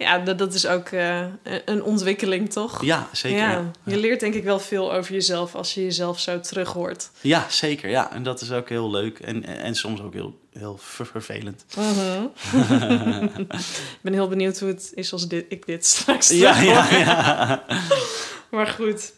[0.02, 1.24] ja dat, dat is ook eh,
[1.64, 2.84] een- ontwikkeling, toch?
[2.84, 3.38] Ja, zeker.
[3.38, 3.50] Ja.
[3.50, 7.10] Ja, je leert denk ik wel veel over jezelf als je jezelf zo terug hoort.
[7.20, 7.90] Ja, zeker.
[7.90, 8.12] Ja.
[8.12, 11.64] En dat is ook heel leuk en, en, soms ook heel, heel ver- vervelend.
[11.76, 12.22] Mhm.
[13.40, 17.64] ik ben heel benieuwd hoe het is als dit, ik dit straks Ja, ja, ja.
[18.50, 19.12] Maar goed.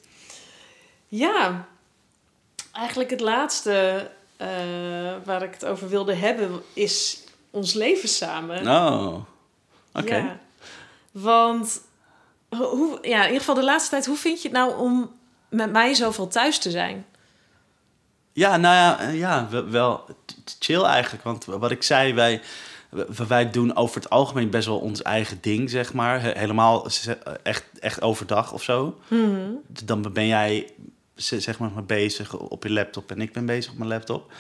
[1.08, 1.66] Ja,
[2.72, 4.48] eigenlijk het laatste eh,
[5.24, 8.68] waar ik het over wilde hebben is ons leven samen.
[8.68, 9.14] Oh,
[9.92, 10.16] oké.
[10.16, 10.40] Ja.
[11.22, 11.80] Want,
[12.48, 15.12] ho- hoe, ja, in ieder geval de laatste tijd, hoe vind je het nou om
[15.48, 17.06] met mij zoveel thuis te zijn?
[18.32, 20.04] Ja, nou ja, eh, ja wel-
[20.58, 21.24] chill eigenlijk.
[21.24, 22.40] Want wat ik zei, wij,
[23.28, 26.22] wij doen over het algemeen best wel ons eigen ding, zeg maar.
[26.22, 26.86] He- Helemaal
[27.42, 28.98] echt, echt overdag of zo.
[29.08, 29.50] Mhm.
[29.84, 30.70] Dan ben jij
[31.14, 34.32] zeg maar bezig op je laptop en ik ben bezig op mijn laptop.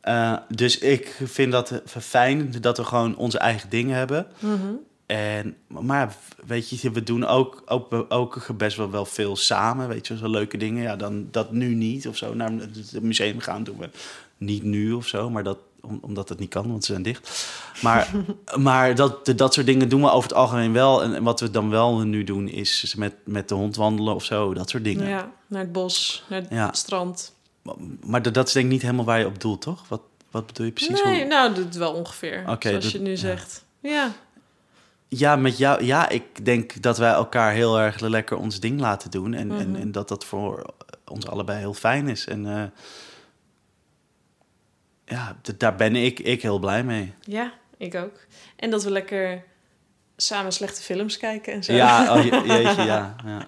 [0.00, 4.26] Eh, dus ik vind dat eh, fijn dat we gewoon onze eigen dingen hebben.
[4.38, 4.72] Mhm.
[5.06, 6.14] En, maar
[6.46, 9.88] weet je, we doen ook, ook, ook best wel, wel veel samen.
[9.88, 10.82] Weet je, zo leuke dingen.
[10.82, 12.34] Ja, dan dat nu niet of zo.
[12.34, 13.90] Naar het museum gaan doen we
[14.36, 15.30] niet nu of zo.
[15.30, 17.48] Maar dat, om- omdat het niet kan, want ze zijn dicht.
[17.82, 18.10] Maar,
[18.58, 21.02] maar dat, dat soort dingen doen we over het algemeen wel.
[21.02, 24.24] En, en wat we dan wel nu doen, is met, met de hond wandelen of
[24.24, 24.54] zo.
[24.54, 25.08] Dat soort dingen.
[25.08, 26.72] Ja, naar het bos, naar het Ja.
[26.72, 27.34] strand.
[28.04, 29.84] Maar dat, dat is denk ik niet helemaal waar je op doelt, toch?
[29.88, 30.00] Wat,
[30.30, 31.02] wat bedoel je precies?
[31.02, 32.44] nee, Hoe- nou, dat wel ongeveer.
[32.48, 33.64] Oké, zoals dat- je het nu zegt.
[33.80, 33.90] Ja.
[33.90, 34.12] Ja,
[35.36, 35.84] met jou.
[35.84, 39.34] Ja, ik denk dat wij elkaar heel erg lekker ons ding laten doen.
[39.34, 39.80] En, en, Mhm.
[39.80, 42.26] en dat dat voor ons allebei heel fijn is.
[42.26, 42.62] En eh,
[45.04, 47.12] ja, daar ben ik, ik heel blij mee.
[47.20, 48.20] ja, ik ook.
[48.56, 49.42] En dat we lekker
[50.16, 51.72] samen slechte films kijken en zo.
[51.72, 53.16] Ja, oh, je- jeetje, ja.
[53.24, 53.46] ja.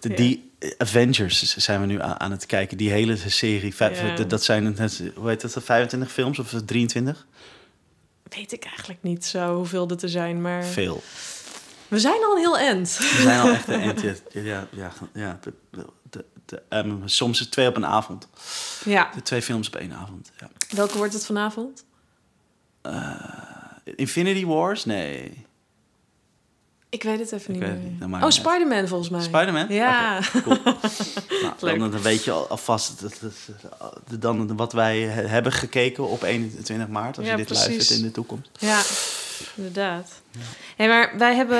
[0.00, 0.14] De, Ja.
[0.16, 2.76] Die Avengers zijn we nu aan, aan het kijken.
[2.76, 3.74] Die hele serie.
[3.74, 4.24] Vijf- Ja.
[4.24, 7.26] Dat zijn, het- hoe heet dat, 25 films of 23?
[8.36, 11.02] Weet ik eigenlijk niet zo hoeveel er te zijn, maar Veel.
[11.88, 12.96] we zijn al heel end.
[12.98, 14.02] We zijn al echt een eind.
[14.32, 15.52] Ja, ja, ja, ja, de,
[16.10, 18.28] de, de, ehm, soms twee op een avond.
[18.84, 19.10] Ja.
[19.14, 20.30] De twee films op één avond.
[20.38, 20.50] Ja.
[20.68, 21.84] Welke wordt het vanavond?
[23.84, 24.84] Infinity Wars?
[24.84, 25.46] Nee.
[26.94, 28.08] Ik weet het even Ik niet het meer.
[28.08, 28.30] niet, oh.
[28.30, 29.20] Spider-Man volgens mij.
[29.20, 29.66] Spider-Man?
[29.68, 30.20] Ja.
[30.42, 30.56] Cool.
[31.60, 33.32] nou, dan, dan weet je al- alvast dat, dat,
[34.08, 37.16] dat- dan wat wij he- hebben gekeken op 21 maart.
[37.16, 37.66] Als Ja, je dit precies.
[37.66, 38.48] luistert in de toekomst.
[38.58, 38.80] Ja,
[39.54, 40.10] inderdaad.
[40.76, 41.58] Hey, maar wij hebben...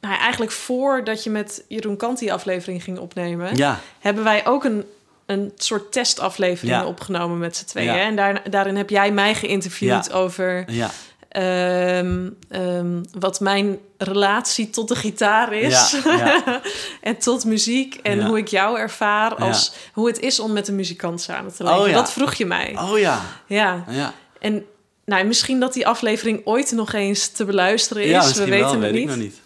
[0.00, 3.56] Nou, eigenlijk voordat je met Jeroen Kant die aflevering ging opnemen...
[3.56, 4.84] Ja, hebben wij ook een,
[5.26, 6.86] een soort testaflevering Ja.
[6.86, 7.94] opgenomen met z'n tweeën.
[7.94, 8.00] Ja.
[8.00, 10.14] En daar, daarin heb jij mij geïnterviewd Ja.
[10.14, 10.90] over ja,
[11.32, 15.90] ehm, ehm, wat mijn relatie tot de gitaar is.
[16.04, 16.14] Ja,
[16.44, 16.60] ja.
[17.00, 17.94] en tot muziek.
[18.02, 18.26] En Ja.
[18.26, 21.78] hoe ik jou ervaar als hoe het is om met een muzikant samen te leven.
[21.80, 21.92] Oh.
[21.92, 22.76] Dat vroeg je mij.
[22.78, 23.22] Oh ja.
[23.46, 23.84] Ja.
[23.88, 24.64] Ja, En
[25.04, 28.10] nou, misschien dat die aflevering ooit nog eens te beluisteren is.
[28.10, 29.00] ja We weten wel, het weet niet.
[29.02, 29.40] ik nog niet.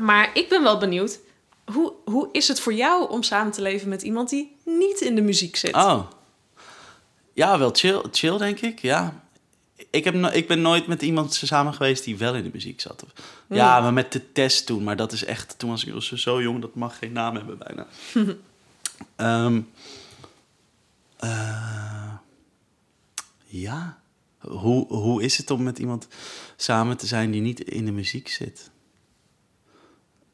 [0.00, 1.18] Maar ik ben wel benieuwd.
[1.72, 5.14] Hoe, hoe is het voor jou om samen te leven met iemand die niet in
[5.14, 5.74] de muziek zit?
[5.74, 6.00] Oh.
[7.32, 9.21] Ja, wel chill, chill denk ik, ja.
[9.90, 12.80] Ik, heb no- ik ben nooit met iemand samen geweest die wel in de muziek
[12.80, 13.04] zat.
[13.48, 14.82] Ja, maar met de test toen.
[14.82, 15.58] Maar dat is echt...
[15.58, 17.86] Toen was ik zo- zo jong, dat mag geen naam hebben bijna.
[19.16, 19.60] Ehm,
[21.16, 22.12] eh,
[23.46, 24.00] ja.
[24.38, 26.08] Hoe, hoe is het om met iemand
[26.56, 28.70] samen te zijn die niet in de muziek zit?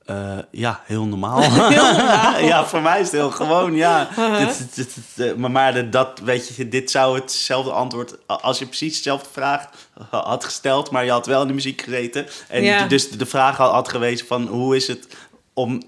[0.08, 1.42] Eh, ja, heel normaal.
[2.52, 4.08] ja, voor mij is het heel gewoon, ja.
[4.38, 8.14] Dit- dit- dit- dit, eh, maar maar dat, weet je, dit zou hetzelfde antwoord...
[8.26, 9.68] als je precies dezelfde vraag
[10.10, 10.90] had gesteld...
[10.90, 12.26] maar je had wel in de muziek gezeten...
[12.48, 12.86] en Ja.
[12.86, 14.46] dus de vraag had, gewezen van...
[14.46, 15.06] hoe is het
[15.52, 15.82] om,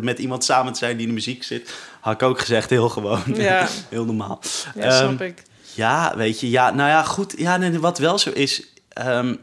[0.00, 1.74] met- iemand samen te zijn die in de muziek zit...
[2.00, 3.22] had ik ook gezegd, heel gewoon.
[3.34, 3.66] Ja.
[3.88, 4.40] heel normaal.
[4.74, 5.42] Ja, Ehm, snap ik.
[5.74, 7.34] ja, weet je, ja, nou ja, goed.
[7.36, 8.62] Ja, nee, wat wel zo is.
[8.88, 9.34] ehm,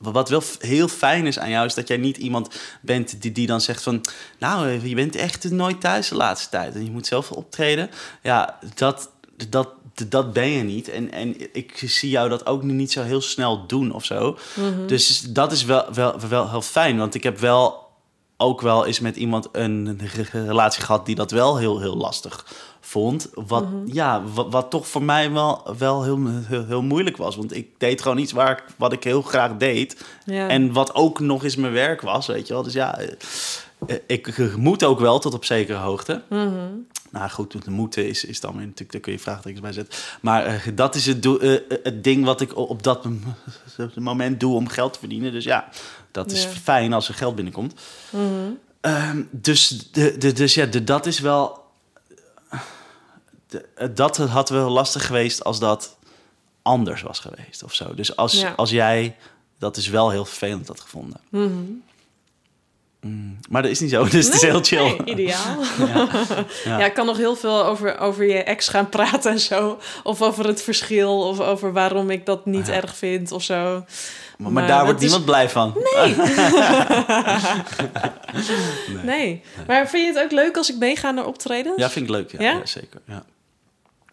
[0.00, 3.46] wat wel heel fijn is aan jou, is dat jij niet iemand bent die, die
[3.46, 4.04] dan zegt van...
[4.38, 7.90] Nou, eh, je bent echt nooit thuis de laatste tijd en je moet zoveel optreden.
[8.22, 9.10] Ja, dat,
[9.48, 9.68] dat,
[10.08, 10.88] dat ben je niet.
[10.88, 14.38] En, en ik zie jou dat ook niet zo heel snel doen of zo.
[14.86, 17.89] Dus dat is wel, wel, wel heel fijn, want ik heb wel
[18.40, 22.46] ook wel eens met iemand een re- relatie gehad die dat wel heel, heel lastig
[22.80, 23.28] vond.
[23.34, 27.36] Wat, ja, wat, wat toch voor mij wel, wel heel, heel, heel moeilijk was.
[27.36, 30.04] Want ik deed gewoon iets waar, ik- wat ik heel graag deed.
[30.24, 30.48] Ja.
[30.48, 32.62] En wat ook nog eens mijn werk was, weet je wel.
[32.62, 36.22] Dus ja, eh, ik, ik moet ook wel tot op zekere hoogte.
[36.28, 36.48] Mhm.
[37.10, 39.98] Nou goed, de moeten is, is dan weer natuurlijk, daar kun je vraagtekens bij zetten.
[40.20, 43.22] Maar eh, dat is het, eh, eh, het ding wat ik op dat mom-
[43.94, 45.32] moment doe om geld te verdienen.
[45.32, 45.68] Dus ja,
[46.10, 46.48] dat is Ja.
[46.48, 47.74] fijn als er geld binnenkomt.
[48.10, 48.24] Mhm.
[48.80, 51.58] Ehm, dus, de, de, dus ja, de, dat is wel.
[53.46, 55.96] De, dat had wel lastig geweest als dat
[56.62, 57.94] anders was geweest of zo.
[57.94, 58.52] Dus als, Ja.
[58.56, 59.16] als jij
[59.58, 61.20] dat is wel heel vervelend had gevonden.
[61.28, 61.48] Mhm.
[63.00, 64.82] Mm, maar dat is niet zo, dus het is heel chill.
[64.82, 65.56] nee, ideaal.
[66.64, 66.78] Ja.
[66.78, 66.84] Ja.
[66.84, 69.78] ik kan nog heel veel over, over je ex gaan praten en zo.
[70.02, 72.72] Of over het verschil, of over waarom ik dat niet Ja.
[72.72, 73.84] erg vind of zo.
[74.48, 75.74] Maar, daar wordt is- niemand blij van.
[79.02, 79.42] Nee.
[79.66, 81.76] Maar vind je het ook leuk als ik meega naar optredens?
[81.76, 82.30] Ja, vind ik leuk.
[82.32, 82.50] Ja, Ja?
[82.50, 82.66] ja?
[82.66, 83.00] zeker.
[83.06, 83.22] Ja.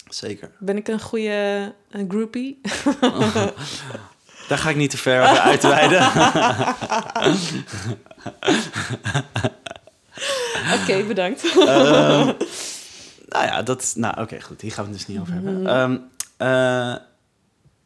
[0.10, 0.52] Zeker.
[0.60, 2.62] Ben ik een goede eh, groupie?
[4.48, 6.06] Daar ga ik niet te ver over uitweiden.
[10.82, 11.44] Oké, bedankt.
[11.58, 12.26] Ehm,
[13.28, 13.96] nou ja, dat is...
[13.96, 14.62] Nou, oké, goed.
[14.62, 16.10] Hier gaan we het dus niet over hebben.
[16.38, 16.96] Eh,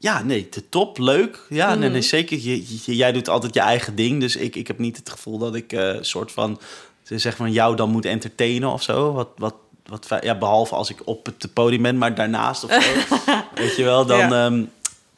[0.01, 1.45] ja, nee, de top, leuk.
[1.49, 1.91] Ja, nee, Mhm.
[1.91, 2.37] nee, zeker.
[2.39, 4.19] Je, je- jij doet altijd je eigen ding.
[4.19, 6.59] Dus ik, ik heb niet het gevoel dat ik eh soort van...
[7.03, 9.11] Zeg maar, jou dan moet entertainen of zo.
[9.13, 12.79] Wat, wat, wat, ja, behalve als ik op het podium ben, maar daarnaast of zo.
[13.61, 14.17] Weet je wel, dan...
[14.17, 14.45] Ja.
[14.45, 14.63] ehm,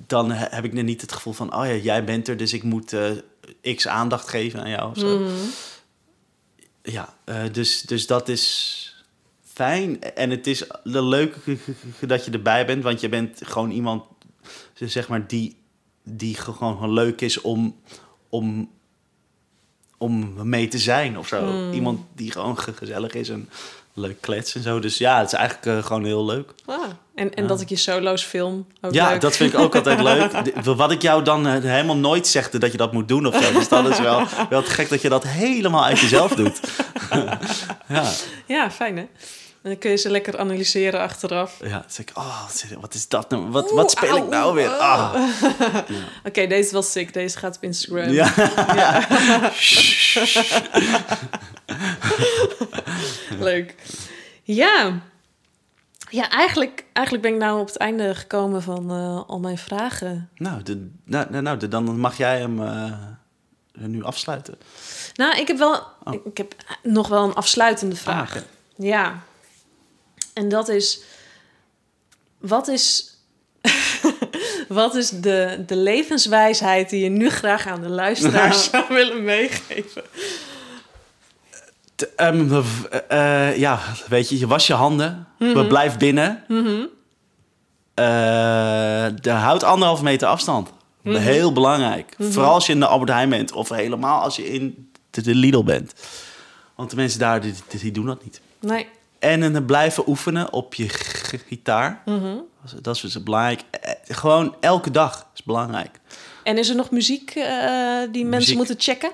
[0.07, 1.55] dan he- heb ik niet het gevoel van...
[1.55, 4.97] Oh ja, jij bent er, dus ik moet eh, x aandacht geven aan jou of
[4.97, 5.19] zo.
[5.19, 5.29] Mhm.
[6.83, 8.77] Ja, eh, dus, dus dat is
[9.53, 10.01] fijn.
[10.01, 11.35] En het is leuk
[12.01, 14.03] dat je erbij bent, want je bent gewoon iemand,
[14.73, 15.55] zeg maar, die,
[16.03, 17.75] die gewoon gewoon leuk is om,
[18.29, 18.69] om,
[19.97, 21.39] om mee te zijn of zo.
[21.39, 21.71] Hmm.
[21.73, 23.49] Iemand die gewoon ge- gezellig is en
[23.93, 24.79] leuk klets en zo.
[24.79, 26.51] Dus ja, het is eigenlijk eh, gewoon heel leuk.
[26.65, 26.83] Ah,
[27.15, 27.47] en en Ja.
[27.47, 28.65] dat ik je solo's film.
[28.81, 29.21] Ook ja, leuk.
[29.21, 30.31] dat vind ik ook altijd leuk.
[30.63, 33.53] Wat ik jou dan eh, helemaal nooit zegde dat je dat moet doen of zo.
[33.53, 36.59] Dus dat is wel, wel te gek dat je dat helemaal uit jezelf doet.
[37.87, 38.11] ja.
[38.47, 39.05] Ja, fijn hè?
[39.63, 41.57] En dan kun je ze lekker analyseren achteraf.
[41.63, 42.47] Ja, dan zeg ik, oh,
[42.81, 43.49] wat is dat nou?
[43.49, 44.69] Wat, Oeh, wat speel ik nou weer?
[44.69, 45.13] Ah.
[46.27, 47.13] Oké, deze is wel sick.
[47.13, 48.09] Deze gaat op Instagram.
[48.09, 48.33] Ja.
[53.39, 53.75] Leuk.
[54.43, 54.99] Ja.
[56.09, 60.29] Ja, eigenlijk, eigenlijk ben ik nou op het einde gekomen van eh, al mijn vragen.
[60.35, 62.91] Nou, de, nou, nou, nou, de- dan mag jij hem eh,
[63.73, 64.57] nu afsluiten.
[65.15, 66.13] Nou, ik heb wel Oh.
[66.13, 68.29] ik, ik heb nog wel een afsluitende vraag.
[68.31, 68.45] Ah, oké.
[68.75, 69.23] Ja.
[70.33, 71.01] En dat is...
[72.39, 73.07] Wat is...
[74.67, 80.03] wat is de, de levenswijsheid die je nu graag aan de luisteraars zou willen meegeven?
[82.15, 85.27] Ehm, w- eh, ja, weet je, je was je handen.
[85.37, 86.43] We blijf binnen.
[86.47, 86.85] Mhm.
[87.93, 88.05] Eh,
[89.21, 90.69] de, houd anderhalf meter afstand.
[91.01, 91.15] Mhm.
[91.17, 92.15] Heel belangrijk.
[92.19, 93.51] Vooral als je in de Albert Heijn bent.
[93.51, 95.93] Of helemaal als je in de, de Lidl bent.
[96.75, 98.41] Want de mensen daar, die, die doen dat niet.
[98.59, 98.87] Nee.
[99.23, 100.89] En eh, blijven oefenen op je
[101.47, 102.01] gitaar.
[102.05, 102.23] Mhm.
[102.23, 103.61] Dat is- Dat is dus belangrijk.
[103.71, 105.99] Eh, Gewoon elke dag is belangrijk.
[106.43, 109.11] En is er nog muziek eh, die mensen moeten checken?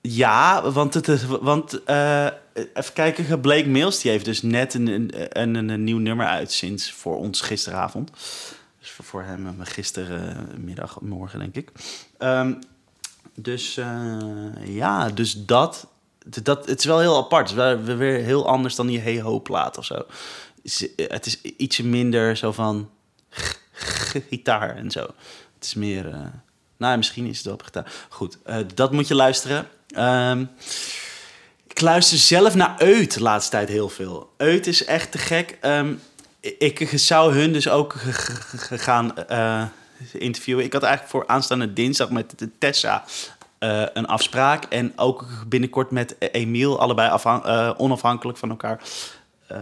[0.00, 5.10] Ja, want, het, want eh, even kijken, Blake Mills die heeft dus net een, een,
[5.40, 8.10] een, een nieuw nummer uit sinds voor ons gisteravond.
[8.80, 11.70] Dus voor, voor hem gistermiddag, morgen denk ik.
[12.18, 12.52] Ehm,
[13.34, 13.74] dus
[14.64, 15.86] ja, dus dat,
[16.26, 17.50] dat, het is wel heel apart.
[17.50, 20.06] Het is weer heel anders dan die Hey Ho plaat of zo.
[20.96, 22.90] Het is ietsje minder zo van
[24.30, 25.00] gitaar en zo.
[25.54, 26.08] Het is meer...
[26.12, 26.20] eh,
[26.76, 27.92] nou, misschien is het op gitaar.
[28.08, 29.68] Goed, eh, dat moet je luisteren.
[29.88, 30.44] Ehm,
[31.66, 34.32] ik luister zelf naar Eut de laatste tijd heel veel.
[34.36, 35.58] Eut is echt te gek.
[35.60, 35.94] Ehm,
[36.40, 37.94] ik, zou hun dus ook
[38.86, 39.64] gaan eh,
[40.12, 40.64] interviewen.
[40.64, 43.04] Ik had eigenlijk voor aanstaande dinsdag met Tessa
[43.58, 44.64] eh, een afspraak.
[44.64, 48.80] En ook binnenkort met Emiel, allebei eh, onafhankelijk van elkaar.
[49.46, 49.58] eh,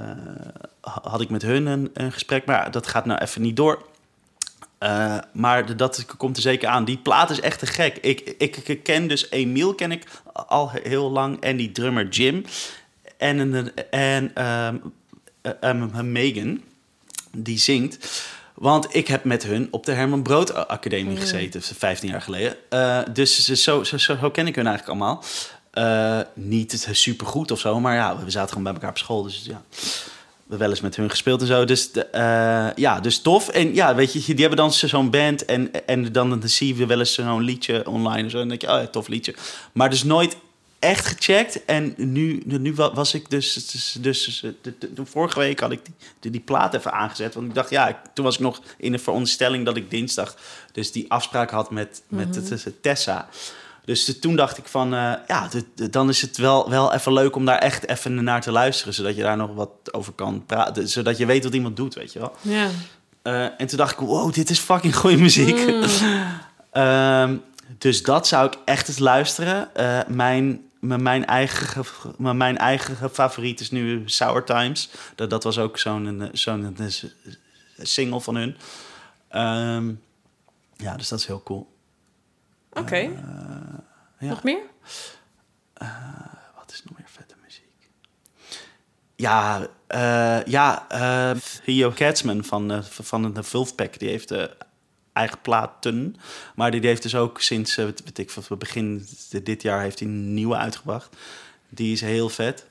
[0.81, 2.47] had ik met hun een, gesprek.
[2.47, 3.83] Maar dat gaat nou even niet door.
[5.33, 6.85] Maar dat komt er zeker aan.
[6.85, 7.97] Die plaat is echt te gek.
[7.97, 11.41] Ik, ik, ken dus Emiel ken ik al heel lang.
[11.41, 12.45] En die drummer Jim.
[13.17, 14.77] En, en, ehm,
[15.43, 16.63] eh, ehm, Megan,
[17.37, 18.23] die zingt.
[18.55, 22.57] Want ik heb met hun op de Herman Brood Academie gezeten, 15 jaar geleden.
[22.69, 25.23] Eh, dus zo, zo, zo, ken ik hun eigenlijk allemaal.
[25.71, 29.23] Eh, niet super goed of zo, maar ja, we zaten gewoon bij elkaar op school.
[29.23, 29.81] Dus ja, we
[30.41, 31.65] hebben wel eens met hun gespeeld en zo.
[31.65, 33.49] Dus de, eh, ja, dus tof.
[33.49, 36.77] En ja, weet je, die hebben dan zo- zo'n band en, en dan, dan zie
[36.77, 38.41] je wel eens zo'n liedje online en zo.
[38.41, 39.35] En dan denk je, oh ja, tof liedje.
[39.73, 40.37] Maar dus nooit
[40.85, 41.65] echt gecheckt.
[41.65, 45.71] En nu, nu wa- was ik dus, dus, dus de, de- de- vorige week had
[45.73, 45.81] ik
[46.21, 47.35] die, die, plaat even aangezet.
[47.35, 50.37] Want ik dacht, ja, ik- toen was ik nog in de veronderstelling dat ik dinsdag
[50.73, 53.29] dus die afspraak had met, met de- Tessa.
[53.85, 55.49] Dus de- toen dacht ik van, eh, ja,
[55.91, 58.95] dan is het wel, wel even leuk om daar echt even naar te luisteren.
[58.95, 60.89] Zodat je daar nog wat over kan praten.
[60.89, 62.37] Zodat je weet wat iemand doet, weet je wel.
[62.41, 62.69] Ja.
[63.23, 65.67] Eh, en toen dacht ik, wow, dit is fucking goede muziek.
[65.67, 65.83] Mm.
[66.73, 67.37] Ehm,
[67.79, 69.75] dus dat zou ik echt eens luisteren.
[69.75, 74.91] Eh, mijn, mijn, mijn, eigen, ge- mijn, eigen favoriet is nu Sour Times.
[75.15, 76.87] Dat, dat was ook zo'n eh, zo'n eh,
[77.79, 78.57] single van hun.
[79.29, 79.93] Ehm,
[80.77, 81.73] ja, dus dat is heel cool.
[82.73, 82.95] Oké.
[82.97, 83.09] Eh,
[84.19, 84.29] ja.
[84.29, 84.63] Nog meer?
[86.57, 87.91] Wat is nog meer vette muziek?
[89.17, 90.87] Ja, eh, ja
[91.65, 94.33] Theo Katzman van, van de Vulfpack, die heeft
[95.15, 96.17] eigen platen.
[96.55, 99.07] Maar die heeft dus ook sinds, eh, weet ik, van begin
[99.43, 101.17] dit jaar heeft hij een nieuwe uitgebracht.
[101.69, 102.67] Die is heel vet.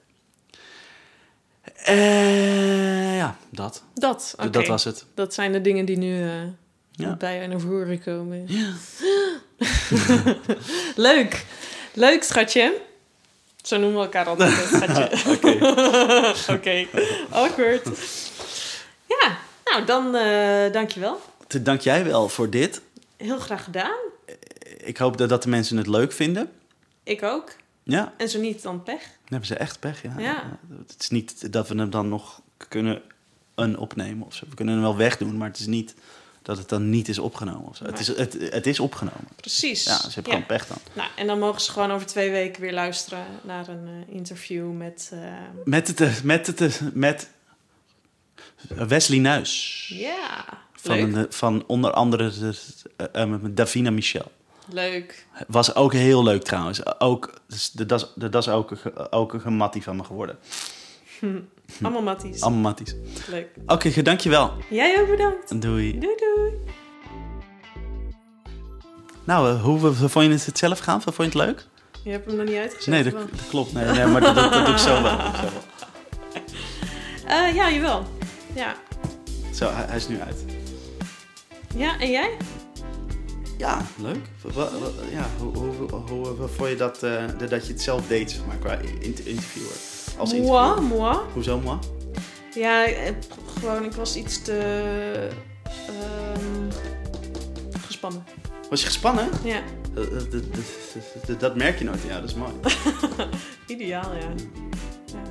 [1.75, 3.83] Eh, ja, dat.
[3.93, 4.33] Dat.
[4.37, 4.49] Oké.
[4.49, 5.05] Dat was het.
[5.15, 6.25] Dat zijn de dingen die nu
[6.91, 7.15] Ja.
[7.15, 8.45] bij je naar voren komen.
[8.47, 8.73] Ja.
[10.95, 11.45] Leuk.
[11.93, 12.81] Leuk, schatje.
[13.61, 15.09] Zo noemen we elkaar altijd, schatje.
[16.57, 16.85] Oké.
[17.29, 17.87] Awkward.
[19.07, 21.21] Ja, nou dan eh dankjewel.
[21.61, 22.81] Dank jij wel voor dit.
[23.17, 23.97] Heel graag gedaan.
[24.77, 26.51] Ik hoop dat, dat de mensen het leuk vinden.
[27.03, 27.55] Ik ook.
[27.83, 28.13] Ja.
[28.17, 29.01] En zo niet, dan pech.
[29.01, 30.13] Dan hebben ze echt pech, ja.
[30.17, 30.59] Ja.
[30.87, 33.01] Het is niet dat we hem dan nog kunnen
[33.55, 34.45] een opnemen of zo.
[34.49, 35.95] We kunnen hem wel wegdoen, maar het is niet
[36.41, 37.85] dat het dan niet is opgenomen of zo.
[37.85, 39.27] Het, is, het, het is opgenomen.
[39.35, 39.83] Precies.
[39.83, 40.77] Ja, ze hebben gewoon pech dan.
[40.93, 44.71] Nou, en dan mogen ze gewoon over twee weken weer luisteren naar een eh, interview
[44.71, 45.09] met...
[45.13, 45.19] eh,
[45.65, 47.29] Met, het, eh, met, het, met
[48.67, 49.85] Wesley Nuis.
[49.95, 50.45] Ja,
[50.83, 52.53] Van, een, van onder andere de,
[52.97, 54.31] eh, eh, met Davina Michel.
[54.71, 55.25] Leuk.
[55.47, 56.99] Was ook heel leuk trouwens.
[56.99, 58.71] Ook, dus de, das, de, dat is ook,
[59.09, 60.37] ook een mattie van me geworden.
[61.81, 62.41] Allemaal matties.
[62.41, 62.95] Allemaal matties.
[63.29, 63.47] Leuk.
[63.65, 64.53] Oké, dankjewel.
[64.69, 65.61] Jij ook bedankt.
[65.61, 65.99] Doei.
[65.99, 66.51] Doei doei.
[69.23, 71.01] Nou, eh, hoe hoe vond je het zelf gaan?
[71.01, 71.65] Vond je het leuk?
[72.03, 72.93] Je hebt hem nog niet uitgezet.
[72.93, 73.73] Nee, dat, dat klopt.
[73.73, 75.17] Nee, nee maar dat, dat, dat doe ik zo wel.
[75.17, 75.61] Dat ik zo, wel.
[77.53, 78.05] Ja, jawel.
[78.55, 78.75] Ja.
[79.53, 80.52] Zo, hij, hij is nu uit.
[81.75, 82.37] Ja, en jij?
[83.57, 84.27] Ja, leuk.
[85.11, 88.45] Ja, hoe, hoe, hoe, hoe, vond je dat, eh, dat- je het zelf deed, zeg
[88.45, 89.71] maar, qua in- interviewer?
[90.17, 90.81] Als Moi, interviewer.
[90.83, 91.17] moi.
[91.33, 91.77] Hoezo, moi?
[92.55, 93.13] Ja, eh,
[93.59, 94.57] gewoon, ik was iets te...
[95.87, 96.71] ehm,
[97.85, 98.23] gespannen.
[98.69, 99.29] Was je gespannen?
[99.43, 99.61] Ja,
[99.93, 100.41] Dat, dat, dat,
[101.27, 102.51] dat- dat merk je nooit jou, dat is mooi.
[103.75, 104.19] ideaal, ja.
[105.05, 105.21] ja.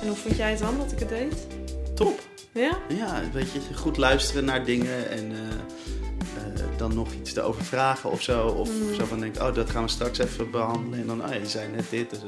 [0.00, 1.46] En hoe vond jij het dan, dat ik het deed?
[1.94, 2.20] Top.
[2.54, 2.78] Ja?
[2.88, 8.10] Ja, weet je, goed luisteren naar dingen en eh, eh, dan nog iets erover vragen
[8.10, 8.46] of zo.
[8.46, 8.94] Of Mm.
[8.94, 10.98] zo van denk, oh, dat gaan we straks even behandelen.
[11.00, 12.10] En dan, oh ja, je zei net dit.
[12.10, 12.18] Dus,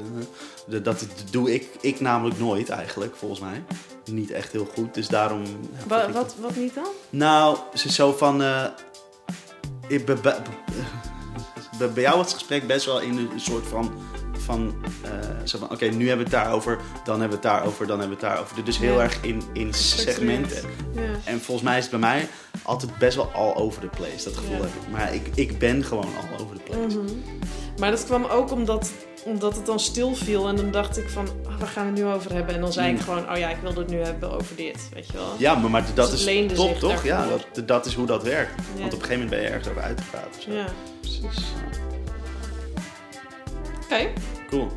[0.77, 3.63] eh, dat, doe ik, ik namelijk nooit eigenlijk, volgens mij.
[4.11, 5.41] Niet echt heel goed, dus daarom...
[5.43, 5.47] ja,
[5.87, 6.87] Wa- vind ik- wat, wat niet dan?
[7.09, 8.37] Nou, ze is zo van...
[11.93, 13.91] bij jou was het gesprek best wel in een soort van...
[14.47, 15.09] van eh,
[15.43, 18.17] zo van, oké, nu hebben we het daarover, dan hebben we het daarover, dan hebben
[18.17, 18.63] we het daarover.
[18.65, 19.01] Dus heel Ja.
[19.03, 20.61] erg in, in segmenten.
[20.95, 21.01] Ja.
[21.23, 22.27] En volgens mij is het bij mij
[22.61, 24.61] altijd best wel all over the place, dat gevoel Ja.
[24.61, 24.91] heb ik.
[24.91, 26.97] Maar ik, ik ben gewoon all over the place.
[26.97, 27.07] Mhm.
[27.79, 28.91] Maar dat kwam ook omdat,
[29.25, 30.47] omdat het dan stil viel.
[30.47, 32.55] En dan dacht ik van, ah, waar gaan we het nu over hebben?
[32.55, 32.95] En dan zei Mm.
[32.95, 35.33] ik gewoon, oh ja, ik wilde het nu hebben over dit, weet je wel.
[35.37, 37.03] Ja, maar, maar dat het is top, toch?
[37.03, 38.51] Ja, dat, dat is hoe dat werkt.
[38.55, 40.43] Want op een gegeven moment ben je ergens over uitgepraat.
[40.49, 40.65] Ja,
[41.01, 41.45] precies.
[43.83, 44.07] Oké.
[44.49, 44.71] Cool.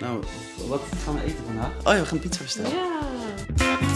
[0.00, 0.22] Nou,
[0.68, 1.70] wat gaan we eten vandaag?
[1.84, 2.70] Oh ja, we gaan pizza bestellen.
[2.70, 3.93] Ja.